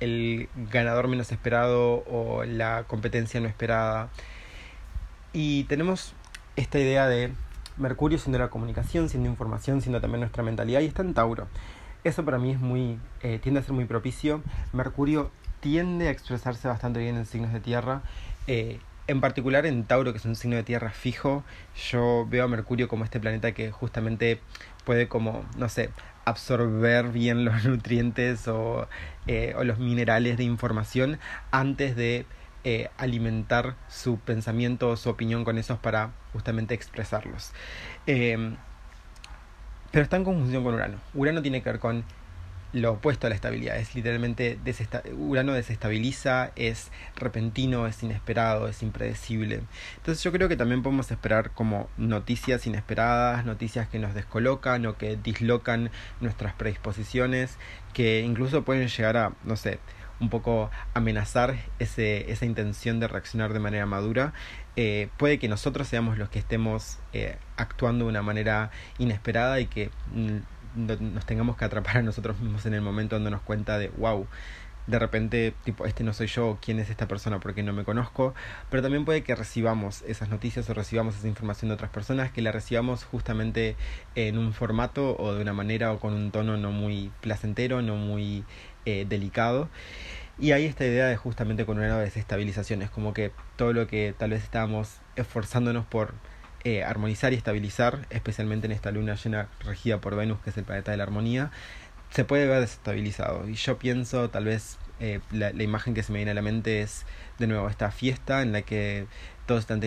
el 0.00 0.48
ganador 0.70 1.08
menos 1.08 1.32
esperado 1.32 2.04
o 2.06 2.44
la 2.44 2.84
competencia 2.86 3.40
no 3.40 3.48
esperada. 3.48 4.10
Y 5.32 5.64
tenemos 5.64 6.14
esta 6.56 6.78
idea 6.78 7.06
de 7.06 7.32
Mercurio 7.76 8.18
siendo 8.18 8.38
la 8.38 8.48
comunicación, 8.48 9.08
siendo 9.08 9.28
información, 9.28 9.82
siendo 9.82 10.00
también 10.00 10.20
nuestra 10.20 10.42
mentalidad, 10.42 10.80
y 10.80 10.86
está 10.86 11.02
en 11.02 11.14
Tauro. 11.14 11.48
Eso 12.04 12.24
para 12.24 12.38
mí 12.38 12.52
es 12.52 12.60
muy, 12.60 12.98
eh, 13.22 13.38
tiende 13.42 13.60
a 13.60 13.62
ser 13.62 13.72
muy 13.72 13.84
propicio. 13.84 14.42
Mercurio 14.72 15.30
tiende 15.60 16.08
a 16.08 16.10
expresarse 16.10 16.68
bastante 16.68 17.00
bien 17.00 17.16
en 17.16 17.26
signos 17.26 17.52
de 17.52 17.60
tierra. 17.60 18.02
Eh, 18.46 18.78
en 19.08 19.20
particular 19.20 19.66
en 19.66 19.84
Tauro, 19.84 20.12
que 20.12 20.18
es 20.18 20.24
un 20.24 20.36
signo 20.36 20.56
de 20.56 20.62
tierra 20.62 20.90
fijo, 20.90 21.44
yo 21.90 22.26
veo 22.28 22.44
a 22.44 22.48
Mercurio 22.48 22.88
como 22.88 23.04
este 23.04 23.20
planeta 23.20 23.52
que 23.52 23.70
justamente 23.70 24.40
puede 24.84 25.08
como, 25.08 25.44
no 25.56 25.68
sé, 25.68 25.90
absorber 26.24 27.10
bien 27.10 27.44
los 27.46 27.64
nutrientes 27.64 28.48
o, 28.48 28.88
eh, 29.26 29.54
o 29.56 29.64
los 29.64 29.78
minerales 29.78 30.36
de 30.36 30.44
información 30.44 31.18
antes 31.50 31.96
de 31.96 32.26
eh, 32.64 32.90
alimentar 32.96 33.76
su 33.88 34.18
pensamiento 34.18 34.90
o 34.90 34.96
su 34.96 35.08
opinión 35.08 35.44
con 35.44 35.56
esos 35.56 35.78
para 35.78 36.10
justamente 36.32 36.74
expresarlos. 36.74 37.52
Eh, 38.06 38.56
pero 39.92 40.02
está 40.02 40.16
en 40.16 40.24
conjunción 40.24 40.64
con 40.64 40.74
Urano. 40.74 40.98
Urano 41.14 41.42
tiene 41.42 41.62
que 41.62 41.70
ver 41.70 41.78
con 41.78 42.04
lo 42.72 42.92
opuesto 42.92 43.26
a 43.26 43.30
la 43.30 43.36
estabilidad. 43.36 43.76
Es 43.76 43.94
literalmente 43.94 44.58
Urano 45.16 45.52
desestabiliza, 45.52 46.52
es 46.56 46.90
repentino, 47.14 47.86
es 47.86 48.02
inesperado, 48.02 48.68
es 48.68 48.82
impredecible. 48.82 49.62
Entonces 49.96 50.22
yo 50.22 50.32
creo 50.32 50.48
que 50.48 50.56
también 50.56 50.82
podemos 50.82 51.10
esperar 51.10 51.52
como 51.52 51.88
noticias 51.96 52.66
inesperadas, 52.66 53.44
noticias 53.44 53.88
que 53.88 53.98
nos 53.98 54.14
descolocan 54.14 54.84
o 54.86 54.96
que 54.96 55.16
dislocan 55.16 55.90
nuestras 56.20 56.54
predisposiciones, 56.54 57.56
que 57.92 58.20
incluso 58.20 58.64
pueden 58.64 58.88
llegar 58.88 59.16
a, 59.16 59.32
no 59.44 59.56
sé, 59.56 59.78
un 60.20 60.30
poco 60.30 60.70
amenazar 60.94 61.56
ese, 61.78 62.30
esa 62.30 62.46
intención 62.46 63.00
de 63.00 63.08
reaccionar 63.08 63.52
de 63.52 63.60
manera 63.60 63.86
madura. 63.86 64.32
Eh, 64.76 65.08
puede 65.16 65.38
que 65.38 65.48
nosotros 65.48 65.88
seamos 65.88 66.18
los 66.18 66.28
que 66.28 66.38
estemos 66.38 66.98
eh, 67.12 67.36
actuando 67.56 68.04
de 68.04 68.10
una 68.10 68.22
manera 68.22 68.70
inesperada 68.98 69.60
y 69.60 69.66
que 69.66 69.90
mm, 70.12 70.38
nos 70.76 71.26
tengamos 71.26 71.56
que 71.56 71.64
atrapar 71.64 71.98
a 71.98 72.02
nosotros 72.02 72.38
mismos 72.38 72.66
en 72.66 72.74
el 72.74 72.82
momento 72.82 73.16
donde 73.16 73.30
nos 73.30 73.40
cuenta 73.40 73.78
de 73.78 73.88
wow 73.88 74.26
de 74.86 74.98
repente, 74.98 75.54
tipo, 75.64 75.84
este 75.84 76.04
no 76.04 76.12
soy 76.12 76.28
yo, 76.28 76.58
quién 76.62 76.78
es 76.78 76.90
esta 76.90 77.08
persona 77.08 77.40
porque 77.40 77.62
no 77.62 77.72
me 77.72 77.84
conozco, 77.84 78.34
pero 78.70 78.82
también 78.82 79.04
puede 79.04 79.22
que 79.22 79.34
recibamos 79.34 80.02
esas 80.02 80.28
noticias 80.28 80.68
o 80.70 80.74
recibamos 80.74 81.16
esa 81.16 81.28
información 81.28 81.68
de 81.70 81.74
otras 81.74 81.90
personas, 81.90 82.30
que 82.30 82.40
la 82.42 82.52
recibamos 82.52 83.04
justamente 83.04 83.76
en 84.14 84.38
un 84.38 84.52
formato 84.52 85.16
o 85.18 85.34
de 85.34 85.42
una 85.42 85.52
manera 85.52 85.92
o 85.92 85.98
con 85.98 86.14
un 86.14 86.30
tono 86.30 86.56
no 86.56 86.70
muy 86.70 87.10
placentero, 87.20 87.82
no 87.82 87.96
muy 87.96 88.44
eh, 88.84 89.06
delicado. 89.08 89.68
Y 90.38 90.52
hay 90.52 90.66
esta 90.66 90.84
idea 90.84 91.06
de 91.06 91.16
justamente 91.16 91.64
con 91.66 91.78
una 91.78 91.98
desestabilización, 91.98 92.82
es 92.82 92.90
como 92.90 93.14
que 93.14 93.32
todo 93.56 93.72
lo 93.72 93.86
que 93.86 94.14
tal 94.16 94.30
vez 94.30 94.42
estábamos 94.44 95.00
esforzándonos 95.16 95.86
por 95.86 96.14
eh, 96.66 96.82
armonizar 96.82 97.32
y 97.32 97.36
estabilizar, 97.36 98.06
especialmente 98.10 98.66
en 98.66 98.72
esta 98.72 98.90
luna 98.90 99.14
llena 99.14 99.46
regida 99.60 100.00
por 100.00 100.16
Venus, 100.16 100.40
que 100.40 100.50
es 100.50 100.56
el 100.56 100.64
planeta 100.64 100.90
de 100.90 100.96
la 100.96 101.04
armonía, 101.04 101.52
se 102.10 102.24
puede 102.24 102.48
ver 102.48 102.58
desestabilizado. 102.58 103.48
Y 103.48 103.54
yo 103.54 103.78
pienso, 103.78 104.30
tal 104.30 104.46
vez 104.46 104.76
eh, 104.98 105.20
la, 105.30 105.50
imagen 105.62 105.94
que 105.94 106.02
se 106.02 106.10
me 106.10 106.18
viene 106.18 106.32
a 106.32 106.34
la 106.34 106.42
mente 106.42 106.82
es 106.82 107.06
de 107.38 107.46
nuevo 107.46 107.68
esta 107.68 107.92
fiesta 107.92 108.42
en 108.42 108.50
la 108.50 108.62
que 108.62 109.06
todos 109.46 109.60
están, 109.60 109.80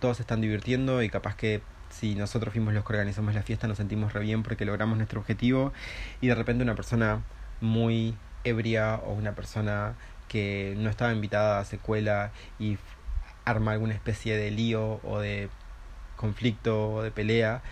todos 0.00 0.20
están 0.20 0.42
divirtiendo 0.42 1.02
y 1.02 1.08
capaz 1.08 1.34
que 1.34 1.62
si 1.88 2.14
nosotros 2.14 2.52
fuimos 2.52 2.74
los 2.74 2.84
que 2.84 2.92
organizamos 2.92 3.34
la 3.34 3.40
fiesta, 3.42 3.66
nos 3.66 3.78
sentimos 3.78 4.12
re 4.12 4.20
bien 4.20 4.42
porque 4.42 4.66
logramos 4.66 4.98
nuestro 4.98 5.20
objetivo 5.20 5.72
y 6.20 6.26
de 6.26 6.34
repente 6.34 6.62
una 6.62 6.74
persona 6.74 7.22
muy 7.62 8.14
ebria 8.44 8.96
o 8.96 9.14
una 9.14 9.34
persona 9.34 9.94
que 10.28 10.74
no 10.76 10.90
estaba 10.90 11.10
invitada 11.10 11.58
a 11.58 11.64
secuela 11.64 12.32
y 12.58 12.76
arma 13.46 13.72
alguna 13.72 13.94
especie 13.94 14.36
de 14.36 14.50
lío 14.50 15.00
o 15.02 15.20
de 15.20 15.48
conflicto 16.18 17.02
de 17.02 17.10
pelea. 17.10 17.62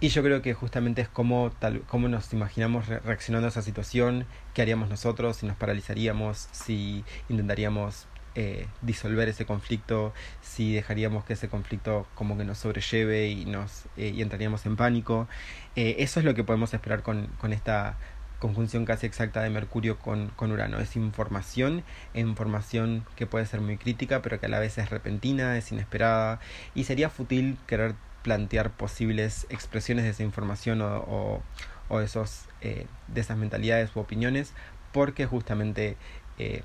Y 0.00 0.08
yo 0.08 0.22
creo 0.22 0.42
que 0.42 0.54
justamente 0.54 1.02
es 1.02 1.08
como, 1.08 1.50
tal, 1.58 1.80
como 1.82 2.08
nos 2.08 2.32
imaginamos 2.32 2.86
reaccionando 2.88 3.46
a 3.46 3.50
esa 3.50 3.62
situación, 3.62 4.26
qué 4.54 4.62
haríamos 4.62 4.88
nosotros, 4.88 5.38
si 5.38 5.46
nos 5.46 5.56
paralizaríamos, 5.56 6.48
si 6.52 7.04
intentaríamos 7.28 8.06
eh, 8.34 8.66
disolver 8.82 9.30
ese 9.30 9.46
conflicto, 9.46 10.12
si 10.42 10.74
dejaríamos 10.74 11.24
que 11.24 11.32
ese 11.32 11.48
conflicto 11.48 12.06
como 12.14 12.36
que 12.36 12.44
nos 12.44 12.58
sobrelleve 12.58 13.28
y, 13.28 13.46
nos, 13.46 13.86
eh, 13.96 14.12
y 14.14 14.20
entraríamos 14.20 14.66
en 14.66 14.76
pánico. 14.76 15.28
Eh, 15.76 15.96
eso 16.00 16.20
es 16.20 16.26
lo 16.26 16.34
que 16.34 16.44
podemos 16.44 16.74
esperar 16.74 17.02
con, 17.02 17.28
con 17.38 17.54
esta 17.54 17.96
conjunción 18.38 18.84
casi 18.84 19.06
exacta 19.06 19.42
de 19.42 19.50
Mercurio 19.50 19.98
con, 19.98 20.28
con 20.36 20.52
Urano. 20.52 20.78
Es 20.78 20.96
información, 20.96 21.84
información 22.14 23.04
que 23.16 23.26
puede 23.26 23.46
ser 23.46 23.60
muy 23.60 23.78
crítica, 23.78 24.22
pero 24.22 24.38
que 24.40 24.46
a 24.46 24.48
la 24.48 24.58
vez 24.58 24.78
es 24.78 24.90
repentina, 24.90 25.56
es 25.56 25.72
inesperada, 25.72 26.40
y 26.74 26.84
sería 26.84 27.10
fútil 27.10 27.58
querer 27.66 27.94
plantear 28.22 28.70
posibles 28.70 29.46
expresiones 29.50 30.04
de 30.04 30.10
esa 30.10 30.22
información 30.22 30.82
o, 30.82 30.96
o, 30.98 31.42
o 31.88 32.00
esos, 32.00 32.46
eh, 32.60 32.86
de 33.08 33.20
esas 33.20 33.38
mentalidades 33.38 33.94
u 33.94 34.00
opiniones, 34.00 34.52
porque 34.92 35.26
justamente 35.26 35.96
eh, 36.38 36.62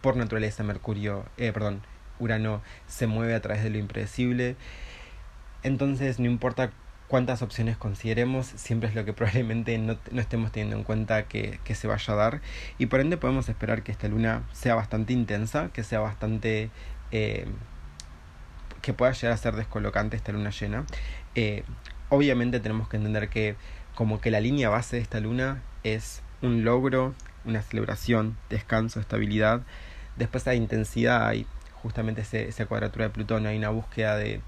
por 0.00 0.16
naturaleza 0.16 0.62
Mercurio, 0.62 1.24
eh, 1.36 1.52
perdón, 1.52 1.82
Urano 2.18 2.62
se 2.86 3.06
mueve 3.06 3.34
a 3.34 3.40
través 3.40 3.62
de 3.62 3.70
lo 3.70 3.78
impredecible. 3.78 4.56
Entonces, 5.62 6.18
no 6.18 6.26
importa 6.26 6.70
cuántas 7.10 7.42
opciones 7.42 7.76
consideremos, 7.76 8.46
siempre 8.46 8.88
es 8.88 8.94
lo 8.94 9.04
que 9.04 9.12
probablemente 9.20 9.76
no, 9.78 9.98
estemos 10.14 10.52
teniendo 10.52 10.76
en 10.76 10.84
cuenta 10.84 11.24
que, 11.24 11.58
se 11.74 11.88
vaya 11.88 12.14
a 12.14 12.16
dar. 12.16 12.40
Y 12.78 12.86
por 12.86 13.00
ende 13.00 13.16
podemos 13.16 13.48
esperar 13.48 13.82
que 13.82 13.90
esta 13.90 14.06
luna 14.06 14.44
sea 14.52 14.76
bastante 14.76 15.12
intensa, 15.12 15.70
que 15.74 15.82
sea 15.82 16.00
bastante... 16.00 16.70
Eh, 17.10 17.46
que 18.80 18.94
pueda 18.94 19.12
llegar 19.12 19.32
a 19.32 19.36
ser 19.36 19.56
descolocante 19.56 20.16
esta 20.16 20.32
luna 20.32 20.50
llena. 20.50 20.86
Eh, 21.34 21.64
obviamente 22.08 22.60
tenemos 22.60 22.88
que 22.88 22.96
entender 22.96 23.28
que 23.28 23.56
como 23.94 24.22
que 24.22 24.30
la 24.30 24.40
línea 24.40 24.70
base 24.70 24.96
de 24.96 25.02
esta 25.02 25.20
luna 25.20 25.60
es 25.82 26.22
un 26.40 26.64
logro, 26.64 27.14
una 27.44 27.60
celebración, 27.60 28.38
descanso, 28.48 29.00
estabilidad. 29.00 29.62
Después 30.16 30.46
hay 30.46 30.56
intensidad, 30.56 31.26
hay 31.26 31.46
justamente 31.82 32.22
esa 32.22 32.66
cuadratura 32.66 33.06
de 33.06 33.10
Plutón, 33.10 33.46
hay 33.46 33.58
una 33.58 33.68
búsqueda 33.68 34.16
de, 34.16 34.40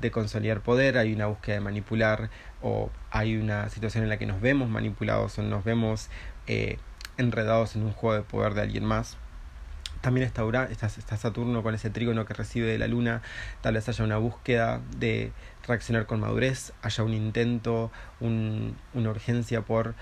de 0.00 0.10
consolidar 0.10 0.60
poder, 0.60 0.98
hay 0.98 1.12
una 1.12 1.26
búsqueda 1.26 1.56
de 1.56 1.60
manipular 1.60 2.30
o 2.62 2.90
hay 3.10 3.36
una 3.36 3.68
situación 3.68 4.04
en 4.04 4.10
la 4.10 4.18
que 4.18 4.26
nos 4.26 4.40
vemos 4.40 4.68
manipulados 4.68 5.38
o 5.38 5.42
nos 5.42 5.64
vemos 5.64 6.08
eh, 6.46 6.78
enredados 7.16 7.76
en 7.76 7.82
un 7.82 7.92
juego 7.92 8.16
de 8.16 8.22
poder 8.22 8.54
de 8.54 8.62
alguien 8.62 8.84
más. 8.84 9.16
También 10.00 10.26
está, 10.26 10.42
está, 10.70 10.86
está 10.86 11.16
Saturno 11.16 11.62
con 11.62 11.74
ese 11.74 11.90
trígono 11.90 12.24
que 12.24 12.32
recibe 12.32 12.66
de 12.66 12.78
la 12.78 12.88
Luna, 12.88 13.20
tal 13.60 13.74
vez 13.74 13.86
haya 13.88 14.04
una 14.04 14.16
búsqueda 14.16 14.80
de 14.96 15.32
reaccionar 15.66 16.06
con 16.06 16.20
madurez, 16.20 16.72
haya 16.82 17.04
un 17.04 17.12
intento, 17.12 17.92
un, 18.18 18.76
una 18.94 19.10
urgencia 19.10 19.60
por 19.60 19.94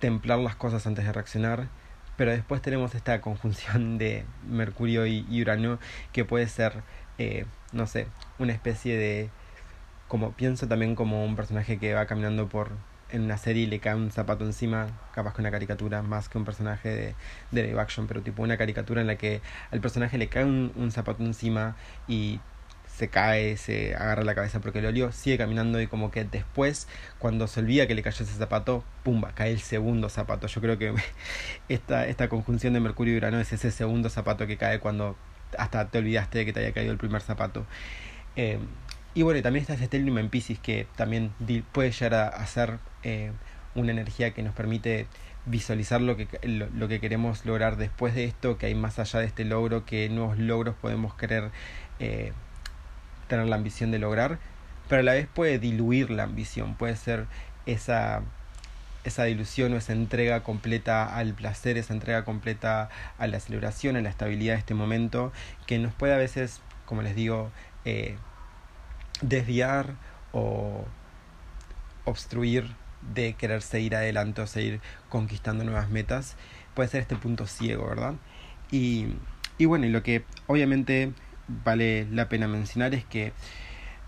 templar 0.00 0.40
las 0.40 0.56
cosas 0.56 0.86
antes 0.86 1.04
de 1.04 1.12
reaccionar 1.12 1.68
pero 2.16 2.30
después 2.30 2.62
tenemos 2.62 2.94
esta 2.94 3.20
conjunción 3.20 3.98
de 3.98 4.24
Mercurio 4.48 5.06
y, 5.06 5.26
y 5.28 5.42
Urano 5.42 5.78
que 6.12 6.24
puede 6.24 6.48
ser 6.48 6.82
eh, 7.18 7.46
no 7.72 7.86
sé, 7.86 8.06
una 8.38 8.52
especie 8.52 8.96
de... 8.96 9.30
como 10.08 10.32
pienso 10.32 10.68
también 10.68 10.94
como 10.94 11.24
un 11.24 11.36
personaje 11.36 11.78
que 11.78 11.94
va 11.94 12.06
caminando 12.06 12.48
por 12.48 12.70
en 13.10 13.22
una 13.22 13.38
serie 13.38 13.64
y 13.64 13.66
le 13.66 13.78
cae 13.78 13.94
un 13.94 14.10
zapato 14.10 14.44
encima, 14.44 14.88
capaz 15.14 15.34
que 15.34 15.40
una 15.40 15.50
caricatura 15.50 16.02
más 16.02 16.28
que 16.28 16.38
un 16.38 16.44
personaje 16.44 16.88
de, 16.88 17.14
de 17.52 17.62
live 17.62 17.80
action, 17.80 18.06
pero 18.06 18.22
tipo 18.22 18.42
una 18.42 18.56
caricatura 18.56 19.00
en 19.00 19.06
la 19.06 19.16
que 19.16 19.40
al 19.70 19.80
personaje 19.80 20.18
le 20.18 20.28
cae 20.28 20.44
un, 20.44 20.72
un 20.76 20.90
zapato 20.90 21.22
encima 21.22 21.76
y 22.08 22.40
se 22.96 23.08
cae, 23.08 23.58
se 23.58 23.94
agarra 23.94 24.24
la 24.24 24.34
cabeza 24.34 24.60
porque 24.60 24.80
lo 24.80 24.88
olió, 24.88 25.12
sigue 25.12 25.36
caminando 25.36 25.80
y 25.80 25.86
como 25.86 26.10
que 26.10 26.24
después, 26.24 26.88
cuando 27.18 27.46
se 27.46 27.60
olvida 27.60 27.86
que 27.86 27.94
le 27.94 28.02
cayó 28.02 28.24
ese 28.24 28.34
zapato, 28.34 28.84
pumba, 29.04 29.32
cae 29.34 29.52
el 29.52 29.60
segundo 29.60 30.08
zapato. 30.08 30.46
Yo 30.46 30.60
creo 30.62 30.78
que 30.78 30.94
esta, 31.68 32.06
esta 32.06 32.28
conjunción 32.28 32.72
de 32.72 32.80
Mercurio 32.80 33.14
y 33.14 33.16
Urano 33.18 33.38
es 33.38 33.52
ese 33.52 33.70
segundo 33.70 34.08
zapato 34.08 34.46
que 34.46 34.56
cae 34.56 34.80
cuando 34.80 35.14
hasta 35.58 35.88
te 35.90 35.98
olvidaste 35.98 36.38
de 36.38 36.46
que 36.46 36.52
te 36.54 36.60
haya 36.60 36.72
caído 36.72 36.92
el 36.92 36.98
primer 36.98 37.20
zapato. 37.20 37.66
Eh, 38.36 38.58
y 39.14 39.22
bueno, 39.22 39.40
también 39.42 39.62
está 39.62 39.76
Stellium 39.82 40.18
en 40.18 40.28
Pisces 40.28 40.58
que 40.58 40.86
también 40.96 41.32
puede 41.72 41.90
llegar 41.90 42.34
a, 42.34 42.46
ser 42.46 42.78
eh, 43.02 43.32
una 43.74 43.92
energía 43.92 44.32
que 44.32 44.42
nos 44.42 44.54
permite 44.54 45.06
visualizar 45.46 46.00
lo 46.02 46.16
que, 46.16 46.28
lo, 46.42 46.88
que 46.88 47.00
queremos 47.00 47.46
lograr 47.46 47.76
después 47.76 48.14
de 48.14 48.24
esto, 48.24 48.58
que 48.58 48.66
hay 48.66 48.74
más 48.74 48.98
allá 48.98 49.20
de 49.20 49.26
este 49.26 49.44
logro, 49.44 49.86
que 49.86 50.08
nuevos 50.10 50.38
logros 50.38 50.74
podemos 50.74 51.14
querer 51.14 51.50
eh, 51.98 52.32
tener 53.28 53.46
la 53.46 53.56
ambición 53.56 53.90
de 53.90 53.98
lograr, 53.98 54.38
pero 54.88 55.00
a 55.00 55.04
la 55.04 55.14
vez 55.14 55.28
puede 55.32 55.58
diluir 55.58 56.10
la 56.10 56.24
ambición, 56.24 56.74
puede 56.74 56.96
ser 56.96 57.26
esa 57.64 58.22
esa 59.04 59.22
dilución 59.24 59.72
o 59.72 59.76
esa 59.76 59.92
entrega 59.92 60.42
completa 60.42 61.16
al 61.16 61.32
placer, 61.32 61.78
esa 61.78 61.94
entrega 61.94 62.24
completa 62.24 62.90
a 63.18 63.26
la 63.28 63.38
celebración, 63.38 63.96
a 63.96 64.00
la 64.00 64.10
estabilidad 64.10 64.54
de 64.54 64.58
este 64.58 64.74
momento, 64.74 65.32
que 65.66 65.78
nos 65.78 65.94
puede 65.94 66.12
a 66.12 66.16
veces, 66.16 66.60
como 66.86 67.02
les 67.02 67.14
digo, 67.14 67.50
eh, 67.84 68.16
desviar 69.22 69.94
o 70.32 70.84
obstruir 72.04 72.74
de 73.14 73.34
querer 73.34 73.62
seguir 73.62 73.94
adelante 73.94 74.42
o 74.42 74.46
seguir 74.46 74.80
conquistando 75.08 75.64
nuevas 75.64 75.88
metas, 75.88 76.36
puede 76.74 76.88
ser 76.88 77.02
este 77.02 77.16
punto 77.16 77.46
ciego, 77.46 77.88
¿verdad? 77.88 78.14
Y, 78.70 79.06
y 79.58 79.64
bueno, 79.64 79.86
y 79.86 79.90
lo 79.90 80.02
que 80.02 80.24
obviamente 80.46 81.12
vale 81.48 82.06
la 82.10 82.28
pena 82.28 82.48
mencionar 82.48 82.94
es 82.94 83.04
que 83.04 83.32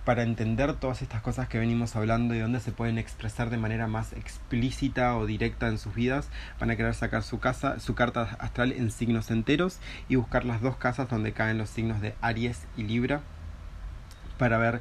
para 0.04 0.22
entender 0.22 0.74
todas 0.74 1.02
estas 1.02 1.20
cosas 1.20 1.48
que 1.48 1.58
venimos 1.58 1.94
hablando 1.94 2.34
y 2.34 2.38
dónde 2.38 2.60
se 2.60 2.72
pueden 2.72 2.96
expresar 2.96 3.50
de 3.50 3.58
manera 3.58 3.86
más 3.86 4.14
explícita 4.14 5.14
o 5.16 5.26
directa 5.26 5.68
en 5.68 5.76
sus 5.76 5.94
vidas, 5.94 6.30
van 6.58 6.70
a 6.70 6.76
querer 6.76 6.94
sacar 6.94 7.22
su 7.22 7.40
casa, 7.40 7.78
su 7.78 7.94
carta 7.94 8.22
astral 8.38 8.72
en 8.72 8.90
signos 8.90 9.30
enteros 9.30 9.80
y 10.08 10.16
buscar 10.16 10.46
las 10.46 10.62
dos 10.62 10.76
casas 10.76 11.10
donde 11.10 11.32
caen 11.32 11.58
los 11.58 11.68
signos 11.68 12.00
de 12.00 12.14
Aries 12.22 12.66
y 12.78 12.84
Libra 12.84 13.20
para 14.38 14.58
ver 14.58 14.80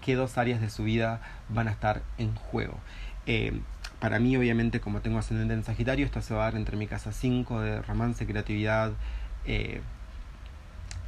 qué 0.00 0.14
dos 0.14 0.38
áreas 0.38 0.60
de 0.60 0.70
su 0.70 0.84
vida 0.84 1.20
van 1.48 1.68
a 1.68 1.70
estar 1.70 2.02
en 2.18 2.34
juego. 2.34 2.78
Eh, 3.26 3.60
para 4.00 4.18
mí, 4.18 4.36
obviamente, 4.36 4.80
como 4.80 5.00
tengo 5.00 5.18
ascendente 5.18 5.54
en 5.54 5.64
Sagitario, 5.64 6.04
esto 6.04 6.20
se 6.22 6.34
va 6.34 6.42
a 6.42 6.44
dar 6.46 6.56
entre 6.56 6.76
mi 6.76 6.86
casa 6.86 7.12
5 7.12 7.60
de 7.60 7.82
romance, 7.82 8.26
creatividad, 8.26 8.92
eh, 9.46 9.80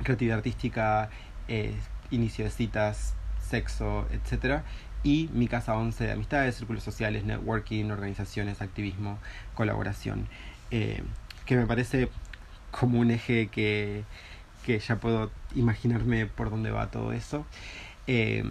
creatividad 0.03 0.39
artística, 0.39 1.11
eh, 1.49 1.75
inicio 2.11 2.45
de 2.45 2.51
citas, 2.51 3.15
sexo, 3.43 4.07
etc. 4.13 4.63
Y 5.03 5.29
mi 5.33 5.49
casa 5.49 5.75
11 5.75 6.05
de 6.05 6.13
amistades, 6.13 6.55
círculos 6.55 6.85
sociales, 6.85 7.25
networking, 7.25 7.91
organizaciones, 7.91 8.63
activismo, 8.63 9.19
colaboración. 9.55 10.29
Que 10.71 11.57
me 11.57 11.67
parece 11.67 12.09
como 12.73 12.99
un 12.99 13.11
eje 13.13 13.47
que, 13.49 14.05
que 14.65 14.79
ya 14.79 14.97
puedo 14.97 15.31
imaginarme 15.55 16.27
por 16.27 16.51
dónde 16.51 16.71
va 16.71 16.91
todo 16.91 17.13
eso. 17.13 17.47
Eh, 18.07 18.45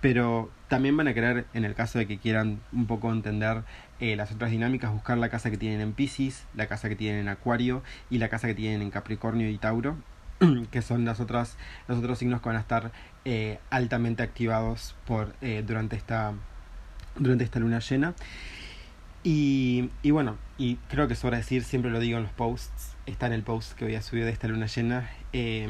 pero 0.00 0.50
también 0.68 0.96
van 0.96 1.08
a 1.08 1.14
querer, 1.14 1.46
en 1.54 1.64
el 1.64 1.74
caso 1.74 1.98
de 1.98 2.06
que 2.06 2.18
quieran 2.18 2.60
un 2.72 2.86
poco 2.86 3.10
entender 3.10 3.62
eh, 3.98 4.14
las 4.16 4.30
otras 4.32 4.50
dinámicas, 4.50 4.92
buscar 4.92 5.18
la 5.18 5.30
casa 5.30 5.50
que 5.50 5.56
tienen 5.56 5.80
en 5.80 5.92
Pisces, 5.92 6.44
la 6.54 6.66
casa 6.66 6.88
que 6.88 6.96
tienen 6.96 7.20
en 7.20 7.28
Acuario 7.28 7.82
y 8.10 8.18
la 8.18 8.28
casa 8.28 8.46
que 8.46 8.54
tienen 8.54 8.82
en 8.82 8.90
Capricornio 8.90 9.48
y 9.48 9.58
Tauro, 9.58 9.96
que 10.70 10.82
son 10.82 11.04
las 11.04 11.20
otras, 11.20 11.56
los 11.88 11.98
otros 11.98 12.18
signos 12.18 12.40
que 12.40 12.48
van 12.48 12.56
a 12.56 12.60
estar 12.60 12.92
eh, 13.24 13.58
altamente 13.70 14.22
activados 14.22 14.94
por, 15.06 15.34
durante, 15.64 15.96
esta, 15.96 16.34
durante 17.16 17.44
esta 17.44 17.58
luna 17.58 17.78
llena. 17.80 18.14
Y, 19.24 19.90
y, 20.02 20.12
bueno, 20.12 20.36
y 20.56 20.76
creo 20.88 21.08
que 21.08 21.16
sobra 21.16 21.38
decir, 21.38 21.64
siempre 21.64 21.90
lo 21.90 21.98
digo 21.98 22.16
en 22.16 22.22
los 22.22 22.32
posts, 22.32 22.96
está 23.06 23.26
en 23.26 23.32
el 23.32 23.42
post 23.42 23.72
que 23.72 23.84
voy 23.84 23.96
a 23.96 24.02
subir 24.02 24.24
de 24.24 24.30
esta 24.30 24.46
luna 24.46 24.66
llena, 24.66 25.10
eh, 25.38 25.68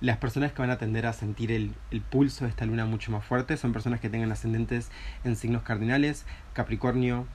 las 0.00 0.16
personas 0.16 0.50
que 0.50 0.60
van 0.60 0.70
a 0.70 0.78
tender 0.78 1.06
a 1.06 1.12
sentir 1.12 1.52
el, 1.52 1.74
pulso 2.10 2.44
de 2.44 2.50
esta 2.50 2.66
luna 2.66 2.84
mucho 2.86 3.12
más 3.12 3.24
fuerte 3.24 3.56
son 3.56 3.72
personas 3.72 4.00
que 4.00 4.10
tengan 4.10 4.32
ascendentes 4.32 4.90
en 5.22 5.36
signos 5.36 5.62
cardinales, 5.62 6.26
Capricornio, 6.52 7.28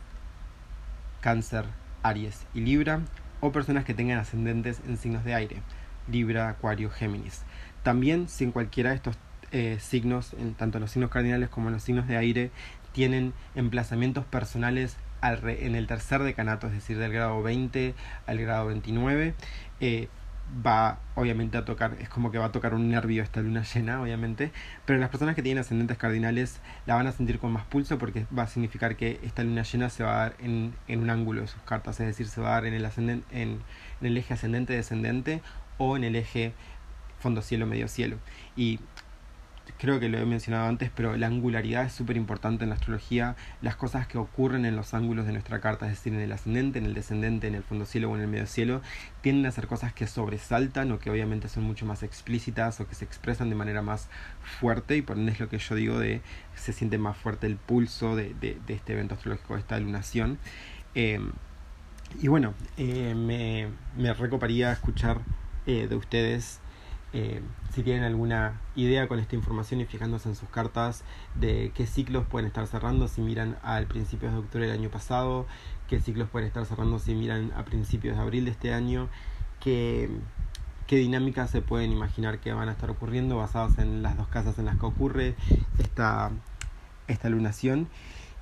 Cáncer, 1.22 1.64
Aries 2.04 2.46
y 2.54 2.60
Libra, 2.60 3.00
o 3.40 3.54
personas 3.54 3.86
que 3.86 3.94
tengan 3.94 4.20
ascendentes 4.20 4.82
en 4.86 4.98
signos 4.98 5.24
de 5.24 5.34
aire, 5.34 5.62
Libra, 6.12 6.50
Acuario, 6.50 6.90
Géminis. 6.90 7.44
También 7.84 8.28
si 8.28 8.44
en 8.44 8.52
cualquiera 8.52 8.90
de 8.90 8.98
estos 8.98 9.16
eh, 9.54 9.78
signos, 9.80 10.34
en, 10.34 10.56
tanto 10.56 10.78
en 10.78 10.82
los 10.82 10.92
signos 10.92 11.10
cardinales 11.10 11.48
como 11.48 11.70
en 11.70 11.76
los 11.76 11.84
signos 11.84 12.06
de 12.10 12.18
aire, 12.18 12.52
tienen 12.92 13.32
emplazamientos 13.56 14.26
personales 14.26 14.98
en 15.22 15.76
el 15.76 15.88
tercer 15.88 16.22
decanato, 16.22 16.68
es 16.68 16.74
decir, 16.74 16.98
del 16.98 17.14
grado 17.14 17.42
20 17.42 17.96
al 18.28 18.38
grado 18.40 18.68
29, 18.68 19.34
eh, 19.80 20.10
va 20.66 21.00
obviamente 21.16 21.58
a 21.58 21.66
tocar, 21.66 21.98
es 22.00 22.10
como 22.10 22.32
que 22.32 22.38
va 22.38 22.46
a 22.46 22.52
tocar 22.52 22.74
un 22.74 22.90
nervio 22.90 23.24
esta 23.24 23.42
luna 23.42 23.64
llena, 23.64 24.02
obviamente, 24.02 24.52
pero 24.86 25.00
las 25.00 25.10
personas 25.10 25.36
que 25.36 25.44
tienen 25.44 25.62
ascendentes 25.62 25.98
cardinales 25.98 26.60
la 26.86 26.96
van 26.96 27.08
a 27.08 27.12
sentir 27.12 27.40
con 27.40 27.52
más 27.52 27.66
pulso 27.66 27.98
porque 27.98 28.26
va 28.38 28.44
a 28.44 28.48
significar 28.48 28.96
que 28.96 29.20
esta 29.24 29.44
luna 29.44 29.64
llena 29.64 29.90
se 29.90 30.04
va 30.04 30.14
a 30.14 30.18
dar 30.18 30.36
en, 30.40 30.74
en 30.88 31.02
un 31.02 31.10
ángulo 31.10 31.42
de 31.42 31.48
sus 31.48 31.62
cartas, 31.64 32.00
es 32.00 32.08
decir, 32.08 32.28
se 32.28 32.42
va 32.42 32.50
a 32.50 32.52
dar 32.54 32.66
en 32.66 32.74
el, 32.74 32.86
ascendente, 32.86 33.42
en, 33.42 33.60
en 34.02 34.08
el 34.08 34.18
eje 34.18 34.34
ascendente-descendente 34.34 35.42
o 35.78 35.98
en 35.98 36.04
el 36.04 36.16
eje 36.16 36.54
fondo 37.20 37.42
cielo-medio 37.42 37.88
cielo. 37.88 38.18
Y 38.56 38.80
creo 39.78 40.00
que 40.00 40.10
lo 40.10 40.18
he 40.18 40.26
mencionado 40.26 40.68
antes, 40.68 40.90
pero 40.94 41.16
la 41.18 41.28
angularidad 41.28 41.86
es 41.86 41.94
súper 41.94 42.18
importante 42.18 42.64
en 42.64 42.70
la 42.70 42.76
astrología. 42.76 43.36
Las 43.62 43.76
cosas 43.76 44.08
que 44.08 44.18
ocurren 44.18 44.66
en 44.66 44.76
los 44.76 44.94
ángulos 44.94 45.26
de 45.26 45.34
nuestra 45.34 45.60
carta, 45.60 45.86
es 45.86 45.92
decir, 45.92 46.14
en 46.14 46.20
el 46.20 46.32
ascendente, 46.32 46.80
en 46.80 46.86
el 46.86 46.94
descendente, 46.94 47.48
en 47.48 47.56
el 47.56 47.64
fondo 47.64 47.86
cielo 47.86 48.10
o 48.10 48.16
en 48.16 48.24
el 48.24 48.28
medio 48.28 48.48
cielo, 48.48 48.82
tienden 49.22 49.46
a 49.46 49.52
ser 49.52 49.68
cosas 49.68 49.94
que 49.94 50.08
sobresaltan 50.08 50.92
o 50.92 51.00
que 51.00 51.10
obviamente 51.10 51.48
son 51.48 51.64
mucho 51.64 51.86
más 51.86 52.04
explícitas 52.04 52.80
o 52.80 52.88
que 52.88 52.96
se 52.96 53.06
expresan 53.06 53.50
de 53.50 53.56
manera 53.56 53.82
más 53.82 54.10
fuerte 54.60 54.98
y 54.98 55.02
por 55.02 55.18
ende 55.18 55.32
es 55.34 55.40
lo 55.40 55.50
que 55.50 55.60
yo 55.60 55.76
digo 55.76 56.00
de 56.00 56.22
se 56.56 56.74
siente 56.74 56.98
más 56.98 57.16
fuerte 57.18 57.48
el 57.48 57.58
pulso 57.58 58.16
de, 58.16 58.34
de, 58.34 58.58
este 58.68 58.94
evento 58.94 59.16
astrológico, 59.16 59.54
de 59.54 59.60
esta 59.60 59.80
lunación. 59.80 60.40
Em, 60.96 61.32
y 62.20 62.30
bueno, 62.30 62.54
eh, 62.78 63.14
me, 63.16 63.68
me 63.96 64.14
recoparía 64.14 64.72
escuchar 64.72 65.20
eh, 65.68 65.88
de 65.88 65.96
ustedes 65.96 66.62
eh, 67.14 67.42
si 67.72 67.84
tienen 67.84 68.04
alguna 68.04 68.60
idea 68.76 69.08
con 69.08 69.20
esta 69.20 69.36
información 69.36 69.80
y 69.80 69.86
fijándose 69.86 70.28
en 70.28 70.36
sus 70.36 70.50
cartas 70.50 71.04
de 71.36 71.72
qué 71.74 71.88
ciclos 71.88 72.26
pueden 72.28 72.48
estar 72.48 72.68
cerrando 72.68 73.08
si 73.08 73.22
miran 73.22 73.58
al 73.64 73.88
principios 73.88 74.34
de 74.34 74.40
octubre 74.40 74.68
del 74.68 74.78
año 74.78 74.90
pasado, 74.90 75.46
qué 75.88 76.00
ciclos 76.02 76.30
pueden 76.30 76.48
estar 76.48 76.66
cerrando 76.66 77.00
si 77.00 77.16
miran 77.16 77.54
a 77.56 77.64
principios 77.64 78.18
de 78.18 78.22
abril 78.22 78.46
de 78.46 78.52
este 78.52 78.74
año, 78.74 79.08
qué, 79.62 80.10
qué 80.86 80.98
dinámicas 80.98 81.50
se 81.50 81.62
pueden 81.62 81.92
imaginar 81.92 82.40
que 82.40 82.52
van 82.52 82.68
a 82.68 82.74
estar 82.74 82.90
ocurriendo 82.90 83.38
basadas 83.38 83.78
en 83.80 84.04
las 84.04 84.18
dos 84.18 84.28
casas 84.28 84.60
en 84.60 84.66
las 84.66 84.78
que 84.78 84.86
ocurre 84.86 85.36
esta, 85.80 86.32
esta 87.08 87.30
lunación. 87.30 87.88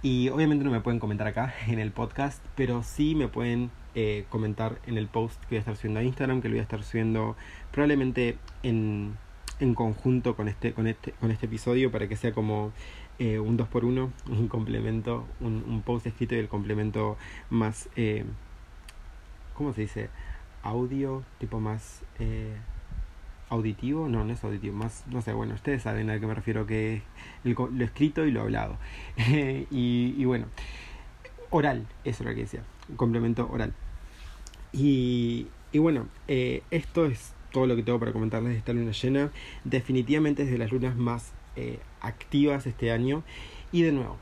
Y 0.01 0.29
obviamente 0.29 0.63
no 0.63 0.71
me 0.71 0.81
pueden 0.81 0.99
comentar 0.99 1.27
acá 1.27 1.53
en 1.67 1.79
el 1.79 1.91
podcast, 1.91 2.43
pero 2.55 2.83
sí 2.83 3.15
me 3.15 3.27
pueden 3.27 3.69
eh, 3.95 4.25
comentar 4.29 4.79
en 4.85 4.97
el 4.97 5.07
post 5.07 5.39
que 5.41 5.47
voy 5.51 5.57
a 5.57 5.59
estar 5.59 5.75
subiendo 5.75 6.01
a 6.01 6.03
Instagram, 6.03 6.41
que 6.41 6.49
lo 6.49 6.53
voy 6.53 6.59
a 6.59 6.63
estar 6.63 6.83
subiendo 6.83 7.35
probablemente 7.71 8.37
en, 8.61 9.15
en 9.59 9.73
conjunto 9.73 10.35
con 10.35 10.47
este, 10.47 10.73
con, 10.73 10.87
este, 10.87 11.13
con 11.13 11.31
este 11.31 11.45
episodio 11.45 11.91
para 11.91 12.07
que 12.07 12.15
sea 12.15 12.33
como 12.33 12.73
eh, 13.19 13.39
un 13.39 13.57
2x1, 13.57 14.11
un 14.29 14.47
complemento, 14.47 15.25
un, 15.39 15.63
un, 15.67 15.81
post 15.81 16.05
escrito 16.07 16.35
y 16.35 16.39
el 16.39 16.49
complemento 16.49 17.17
más, 17.49 17.89
eh, 17.95 18.25
¿cómo 19.53 19.73
se 19.73 19.81
dice? 19.81 20.09
Audio, 20.63 21.23
tipo 21.39 21.59
más 21.61 22.01
eh, 22.19 22.53
auditivo, 23.49 24.09
no, 24.09 24.25
no 24.25 24.33
es 24.33 24.43
auditivo, 24.43 24.75
más, 24.75 25.05
no 25.07 25.21
sé, 25.21 25.31
bueno, 25.31 25.53
ustedes 25.53 25.83
saben 25.83 26.09
a 26.09 26.19
qué 26.19 26.27
me 26.27 26.33
refiero, 26.33 26.65
que 26.65 26.95
es 26.95 27.03
lo 27.45 27.83
escrito 27.85 28.25
y 28.25 28.31
lo 28.31 28.41
hablado. 28.41 28.77
y, 29.17 30.15
y 30.17 30.25
bueno, 30.25 30.47
oral, 31.49 31.87
eso 32.03 32.23
es 32.23 32.29
lo 32.29 32.35
que 32.35 32.41
decía, 32.41 32.63
complemento 32.97 33.47
oral. 33.49 33.73
Y, 34.77 35.47
bueno, 35.73 36.07
eh, 36.27 36.61
esto 36.69 37.05
es 37.05 37.33
todo 37.53 37.65
lo 37.65 37.77
que 37.77 37.83
tengo 37.83 37.97
para 37.97 38.11
comentarles 38.11 38.51
de 38.51 38.57
esta 38.57 38.73
luna 38.73 38.91
llena. 38.91 39.31
Definitivamente 39.63 40.43
es 40.43 40.51
de 40.51 40.57
las 40.57 40.71
lunas 40.71 40.97
más 40.97 41.31
eh, 41.55 41.79
activas 42.01 42.67
este 42.67 42.91
año. 42.91 43.23
Y 43.71 43.83
de 43.83 43.93
nuevo, 43.93 44.17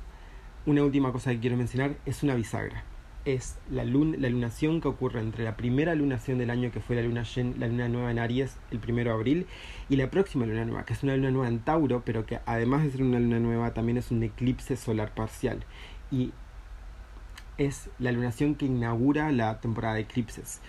una 0.67 0.83
última 0.83 1.11
cosa 1.11 1.31
que 1.31 1.39
quiero 1.39 1.57
mencionar 1.57 1.95
es 2.05 2.21
una 2.21 2.35
bisagra. 2.35 2.83
Es 3.25 3.57
la, 3.71 3.83
luna, 3.83 4.17
la 4.19 4.29
lunación 4.29 4.79
que 4.79 4.89
ocurre 4.89 5.21
entre 5.21 5.43
la 5.43 5.57
primera 5.57 5.95
lunación 5.95 6.37
del 6.37 6.51
año, 6.51 6.71
que 6.71 6.81
fue 6.81 6.95
la 6.95 7.01
luna, 7.01 7.23
la 7.57 7.67
luna 7.67 7.87
nueva 7.87 8.11
en 8.11 8.19
Aries, 8.19 8.57
el 8.69 8.77
primero 8.77 9.11
de 9.11 9.15
abril, 9.15 9.47
y 9.89 9.95
la 9.95 10.11
próxima 10.11 10.45
luna 10.45 10.65
nueva, 10.65 10.85
que 10.85 10.93
es 10.93 11.01
una 11.01 11.15
luna 11.15 11.31
nueva 11.31 11.47
en 11.47 11.59
Tauro, 11.59 12.03
pero 12.05 12.27
que 12.27 12.41
además 12.45 12.83
de 12.83 12.91
ser 12.91 13.01
una 13.01 13.19
luna 13.19 13.39
nueva, 13.39 13.73
también 13.73 13.97
es 13.97 14.11
un 14.11 14.21
eclipse 14.21 14.75
solar 14.75 15.15
parcial. 15.15 15.65
Y 16.11 16.31
es 17.57 17.89
la 17.99 18.11
lunación 18.11 18.55
que 18.55 18.65
inaugura 18.65 19.31
la 19.31 19.59
temporada 19.59 19.95
de 19.95 20.01
eclipses. 20.01 20.61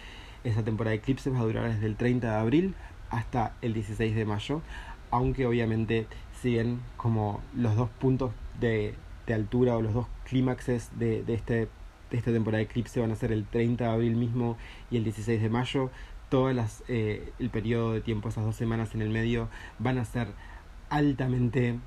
Esa 0.45 0.63
temporada 0.63 0.91
de 0.91 0.99
eclipses 0.99 1.33
va 1.33 1.41
a 1.41 1.45
durar 1.45 1.73
desde 1.73 1.87
el 1.87 1.97
30 1.97 2.31
de 2.31 2.37
abril 2.37 2.75
hasta 3.11 3.55
el 3.63 3.75
16 3.75 4.15
de 4.15 4.25
mayo, 4.25 4.63
aunque 5.11 5.47
obviamente 5.47 6.07
siguen 6.43 6.81
como 6.97 7.41
los 7.55 7.77
dos 7.77 7.89
puntos 7.89 8.33
de, 8.61 8.95
de 9.27 9.35
altura 9.35 9.77
o 9.77 9.83
los 9.83 9.95
dos 9.95 10.07
clímaxes 10.25 10.91
de, 10.99 11.23
de, 11.23 11.35
este, 11.35 11.69
de 12.11 12.17
esta 12.17 12.33
temporada 12.33 12.59
de 12.59 12.65
eclipse 12.65 13.01
van 13.01 13.13
a 13.13 13.17
ser 13.17 13.33
el 13.33 13.47
30 13.47 13.85
de 13.85 13.91
abril 13.91 14.17
mismo 14.17 14.57
y 14.91 14.97
el 14.97 15.05
16 15.05 15.41
de 15.41 15.49
mayo. 15.49 15.91
Todo 16.29 16.53
las, 16.53 16.83
eh, 16.89 17.33
el 17.39 17.51
periodo 17.51 17.93
de 17.93 18.01
tiempo, 18.01 18.29
esas 18.29 18.45
dos 18.45 18.57
semanas 18.57 18.95
en 18.95 19.03
el 19.03 19.11
medio, 19.11 19.49
van 19.79 19.99
a 19.99 20.05
ser 20.05 20.29
altamente 20.91 21.79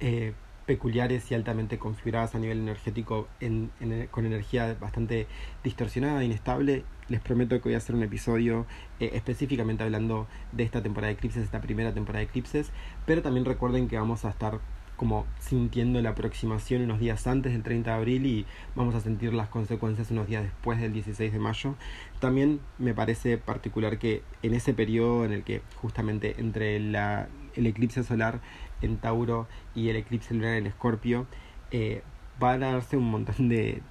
eh, 0.00 0.34
peculiares 0.66 1.30
y 1.30 1.34
altamente 1.34 1.78
configuradas 1.78 2.34
a 2.34 2.38
nivel 2.38 2.58
energético 2.58 3.28
en, 3.40 3.70
con 4.10 4.26
energía 4.26 4.76
bastante 4.78 5.26
distorsionada, 5.64 6.22
inestable. 6.24 6.84
Les 7.08 7.20
prometo 7.20 7.56
que 7.56 7.68
voy 7.68 7.74
a 7.74 7.78
hacer 7.78 7.94
un 7.94 8.02
episodio 8.02 8.66
eh, 8.98 9.10
específicamente 9.14 9.84
hablando 9.84 10.26
de 10.52 10.64
esta 10.64 10.82
temporada 10.82 11.08
de 11.08 11.14
eclipses, 11.14 11.44
esta 11.44 11.60
primera 11.60 11.94
temporada 11.94 12.18
de 12.18 12.26
eclipses, 12.26 12.70
pero 13.06 13.22
también 13.22 13.44
recuerden 13.44 13.88
que 13.88 13.96
vamos 13.96 14.24
a 14.24 14.30
estar 14.30 14.60
como 14.96 15.26
sintiendo 15.38 16.00
la 16.00 16.10
aproximación 16.10 16.82
unos 16.82 16.98
días 16.98 17.26
antes 17.26 17.52
del 17.52 17.62
30 17.62 17.90
de 17.90 17.96
abril 17.96 18.26
y 18.26 18.46
vamos 18.74 18.94
a 18.94 19.00
sentir 19.00 19.32
las 19.34 19.48
consecuencias 19.48 20.10
unos 20.10 20.26
días 20.26 20.42
después 20.42 20.80
del 20.80 20.92
16 20.92 21.32
de 21.32 21.38
mayo. 21.38 21.74
También 22.18 22.60
me 22.78 22.94
parece 22.94 23.38
particular 23.38 23.98
que 23.98 24.22
en 24.42 24.54
ese 24.54 24.74
periodo 24.74 25.24
en 25.24 25.32
el 25.32 25.44
que 25.44 25.60
justamente 25.76 26.34
entre 26.38 26.80
la, 26.80 27.28
el 27.54 27.66
eclipse 27.66 28.02
solar 28.02 28.40
en 28.82 28.98
Tauro 28.98 29.46
y 29.74 29.88
el 29.88 29.96
eclipse 29.96 30.34
lunar 30.34 30.54
en 30.54 30.66
Escorpio, 30.66 31.26
eh, 31.70 32.02
va 32.42 32.52
a 32.52 32.58
darse 32.58 32.96
un 32.96 33.10
montón 33.10 33.48
de 33.48 33.82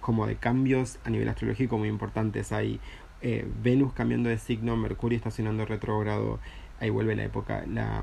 como 0.00 0.26
de 0.26 0.36
cambios 0.36 0.98
a 1.04 1.10
nivel 1.10 1.28
astrológico 1.28 1.78
muy 1.78 1.88
importantes. 1.88 2.52
Hay 2.52 2.80
eh, 3.20 3.46
Venus 3.62 3.92
cambiando 3.92 4.28
de 4.28 4.38
signo, 4.38 4.76
Mercurio 4.76 5.16
estacionando 5.16 5.66
retrógrado, 5.66 6.40
ahí 6.80 6.90
vuelve 6.90 7.16
la 7.16 7.24
época, 7.24 7.64
la 7.66 8.02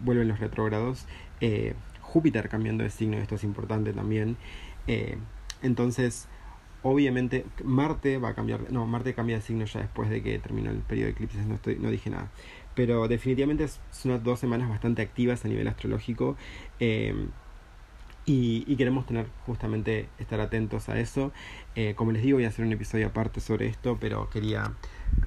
vuelven 0.00 0.28
los 0.28 0.38
retrógrados, 0.38 1.06
eh, 1.40 1.74
Júpiter 2.00 2.48
cambiando 2.48 2.84
de 2.84 2.90
signo, 2.90 3.18
esto 3.18 3.34
es 3.34 3.44
importante 3.44 3.92
también. 3.92 4.36
entonces, 5.60 6.28
obviamente, 6.82 7.44
Marte 7.62 8.18
va 8.18 8.30
a 8.30 8.34
cambiar, 8.34 8.72
no, 8.72 8.86
Marte 8.86 9.12
cambia 9.12 9.36
de 9.36 9.42
signo 9.42 9.66
ya 9.66 9.80
después 9.80 10.08
de 10.08 10.22
que 10.22 10.38
terminó 10.38 10.70
el 10.70 10.78
periodo 10.78 11.06
de 11.06 11.12
eclipses, 11.12 11.46
no, 11.46 11.56
estoy, 11.56 11.76
no 11.76 11.90
dije 11.90 12.08
nada 12.08 12.30
pero 12.78 13.08
definitivamente 13.08 13.66
son 13.66 14.12
unas 14.12 14.22
dos 14.22 14.38
semanas 14.38 14.68
bastante 14.68 15.02
activas 15.02 15.44
a 15.44 15.48
nivel 15.48 15.66
astrológico 15.66 16.36
eh, 16.78 17.12
y, 18.24 18.76
queremos 18.76 19.04
tener 19.04 19.26
justamente 19.46 20.06
estar 20.20 20.38
atentos 20.40 20.88
a 20.88 21.00
eso. 21.00 21.32
Eh, 21.74 21.94
como 21.96 22.12
les 22.12 22.22
digo, 22.22 22.36
voy 22.36 22.44
a 22.44 22.48
hacer 22.48 22.64
un 22.64 22.72
episodio 22.72 23.08
aparte 23.08 23.40
sobre 23.40 23.66
esto, 23.66 23.98
pero 24.00 24.30
quería 24.30 24.74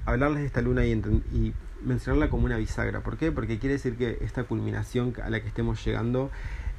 hablarles 0.06 0.40
de 0.40 0.46
esta 0.46 0.62
luna 0.62 0.86
y 0.86 1.52
mencionarla 1.84 2.30
como 2.30 2.46
una 2.46 2.56
bisagra. 2.56 3.02
¿Por 3.02 3.18
qué? 3.18 3.32
Porque 3.32 3.58
quiere 3.58 3.74
decir 3.74 3.98
que 3.98 4.16
esta 4.22 4.44
culminación 4.44 5.12
a 5.22 5.28
la 5.28 5.42
que 5.42 5.48
estemos 5.48 5.84
llegando 5.84 6.30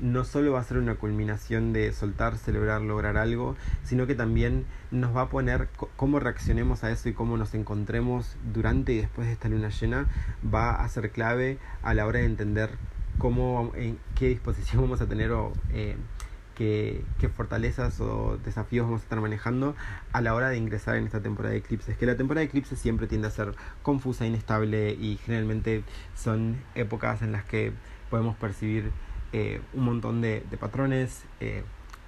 no 0.03 0.25
solo 0.25 0.51
va 0.51 0.59
a 0.59 0.63
ser 0.63 0.77
una 0.77 0.95
culminación 0.95 1.71
de 1.71 1.93
soltar, 1.93 2.37
celebrar, 2.37 2.81
lograr 2.81 3.15
algo, 3.15 3.55
sino 3.83 4.05
que 4.05 4.15
también 4.15 4.65
nos 4.91 5.15
va 5.15 5.21
a 5.23 5.29
poner 5.29 5.69
cómo 5.95 6.19
reaccionemos 6.19 6.83
a 6.83 6.91
eso 6.91 7.07
y 7.07 7.13
cómo 7.13 7.37
nos 7.37 7.53
encontremos 7.53 8.35
durante 8.53 8.91
y 8.91 8.97
después 8.97 9.27
de 9.27 9.33
esta 9.33 9.47
luna 9.47 9.69
llena, 9.69 10.07
va 10.53 10.75
a 10.75 10.89
ser 10.89 11.11
clave 11.11 11.57
a 11.83 11.93
la 11.93 12.05
hora 12.05 12.19
de 12.19 12.25
entender 12.25 12.71
cómo, 13.17 13.71
en 13.75 13.97
qué 14.15 14.27
disposición 14.27 14.81
vamos 14.83 14.99
a 14.99 15.07
tener 15.07 15.31
o 15.31 15.53
eh, 15.71 15.95
qué, 16.53 17.05
qué, 17.17 17.29
fortalezas 17.29 18.01
o 18.01 18.37
desafíos 18.43 18.85
vamos 18.85 19.01
a 19.01 19.03
estar 19.03 19.21
manejando 19.21 19.73
a 20.11 20.19
la 20.19 20.35
hora 20.35 20.49
de 20.49 20.57
ingresar 20.57 20.97
en 20.97 21.05
esta 21.05 21.21
temporada 21.21 21.53
de 21.53 21.59
eclipses. 21.59 21.97
Que 21.97 22.05
la 22.05 22.17
temporada 22.17 22.41
de 22.41 22.47
eclipses 22.47 22.77
siempre 22.77 23.07
tiende 23.07 23.29
a 23.29 23.31
ser 23.31 23.55
confusa, 23.83 24.25
inestable 24.25 24.91
y 24.91 25.15
generalmente 25.23 25.85
son 26.13 26.57
épocas 26.75 27.21
en 27.21 27.31
las 27.31 27.45
que 27.45 27.71
podemos 28.09 28.35
percibir 28.35 28.91
eh, 29.33 29.61
un 29.73 29.83
montón 29.83 30.21
de, 30.21 30.41
patrones, 30.59 31.25
eh, 31.39 31.63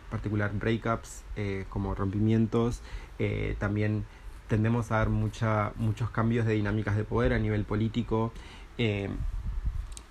particular 0.09 0.51
breakups, 0.53 1.23
eh, 1.35 1.65
como 1.69 1.95
rompimientos. 1.95 2.81
Eh, 3.19 3.55
también 3.59 4.05
tendemos 4.47 4.91
a 4.91 4.97
dar 4.97 5.09
mucha, 5.09 5.73
muchos 5.75 6.11
cambios 6.11 6.45
de 6.45 6.53
dinámicas 6.53 6.95
de 6.95 7.03
poder 7.03 7.33
a 7.33 7.39
nivel 7.39 7.65
político. 7.65 8.31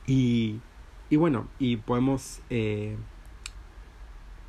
y, 0.07 0.61
y 1.09 1.17
bueno, 1.17 1.49
y 1.59 1.77
podemos 1.77 2.41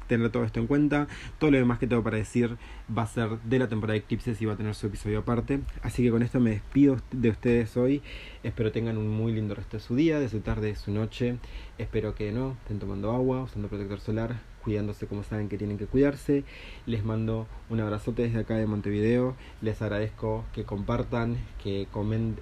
tener 0.07 0.29
todo 0.31 0.43
esto 0.43 0.59
en 0.59 0.67
cuenta. 0.67 1.07
Todo 1.39 1.51
lo 1.51 1.57
demás 1.57 1.79
que 1.79 1.87
tengo 1.87 2.03
para 2.03 2.17
decir 2.17 2.57
va 2.95 3.03
a 3.03 3.07
ser 3.07 3.39
de 3.41 3.59
la 3.59 3.67
temporada 3.67 3.93
de 3.93 3.99
Eclipses 3.99 4.41
y 4.41 4.45
va 4.45 4.53
a 4.53 4.57
tener 4.57 4.75
su 4.75 4.87
episodio 4.87 5.19
aparte. 5.19 5.59
Así 5.81 6.03
que 6.03 6.11
con 6.11 6.23
esto 6.23 6.39
me 6.39 6.51
despido 6.51 6.97
de 7.11 7.29
ustedes 7.29 7.75
hoy. 7.77 8.01
Espero 8.43 8.71
tengan 8.71 8.97
un 8.97 9.09
muy 9.09 9.33
lindo 9.33 9.55
resto 9.55 9.77
de 9.77 9.83
su 9.83 9.95
día, 9.95 10.19
de 10.19 10.29
su 10.29 10.39
tarde, 10.41 10.67
de 10.67 10.75
su 10.75 10.91
noche. 10.91 11.37
Espero 11.77 12.15
que 12.15 12.31
no 12.31 12.51
estén 12.61 12.79
tomando 12.79 13.11
agua, 13.11 13.43
usando 13.43 13.67
protector 13.67 13.99
solar, 13.99 14.35
cuidándose 14.63 15.07
como 15.07 15.23
saben 15.23 15.47
que 15.49 15.57
tienen 15.57 15.77
que 15.77 15.85
cuidarse. 15.85 16.43
Les 16.85 17.05
mando 17.05 17.47
un 17.69 17.79
abrazote 17.79 18.23
desde 18.23 18.39
acá 18.39 18.55
de 18.55 18.65
Montevideo. 18.65 19.35
Les 19.61 19.81
agradezco 19.81 20.43
que 20.53 20.63
compartan, 20.63 21.37
que 21.63 21.87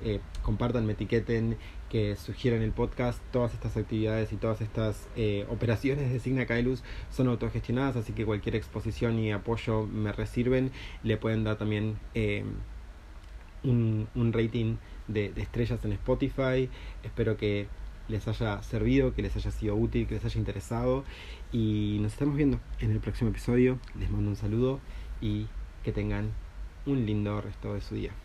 eh, 0.03 0.19
compartan, 0.41 0.85
me 0.85 0.93
etiqueten, 0.93 1.57
que 1.93 2.15
sugieran 2.15 2.63
el 2.63 2.71
podcast. 2.71 3.21
Todas 3.31 3.53
estas 3.53 3.77
actividades 3.77 4.33
y 4.33 4.35
todas 4.35 4.61
estas 4.61 5.07
eh, 5.15 5.45
operaciones 5.47 6.11
de 6.11 6.19
Signa 6.19 6.47
Kailus 6.47 6.83
son 7.11 7.27
autogestionadas, 7.27 7.95
así 7.97 8.13
que 8.13 8.25
cualquier 8.25 8.55
exposición 8.55 9.19
y 9.19 9.31
apoyo 9.31 9.85
me 9.85 10.11
resirven. 10.11 10.71
Le 11.03 11.17
pueden 11.17 11.43
dar 11.43 11.57
también 11.57 11.99
eh, 12.15 12.43
un, 13.63 14.07
un, 14.15 14.33
rating 14.33 14.77
de, 15.07 15.31
de 15.31 15.43
estrellas 15.43 15.85
en 15.85 15.91
Spotify. 15.91 16.67
Espero 17.03 17.37
que 17.37 17.67
les 18.07 18.27
haya 18.27 18.63
servido, 18.63 19.13
que 19.13 19.21
les 19.21 19.35
haya 19.35 19.51
sido 19.51 19.75
útil, 19.75 20.07
que 20.07 20.15
les 20.15 20.25
haya 20.25 20.39
interesado. 20.39 21.03
Y 21.51 21.99
nos 22.01 22.13
estamos 22.13 22.35
viendo 22.35 22.59
en 22.79 22.89
el 22.89 23.01
próximo 23.01 23.29
episodio. 23.29 23.77
Les 23.99 24.09
mando 24.09 24.31
un 24.31 24.35
saludo 24.35 24.79
y 25.21 25.45
que 25.83 25.91
tengan 25.91 26.31
un 26.87 27.05
lindo 27.05 27.39
resto 27.39 27.75
de 27.75 27.81
su 27.81 27.93
día. 27.93 28.22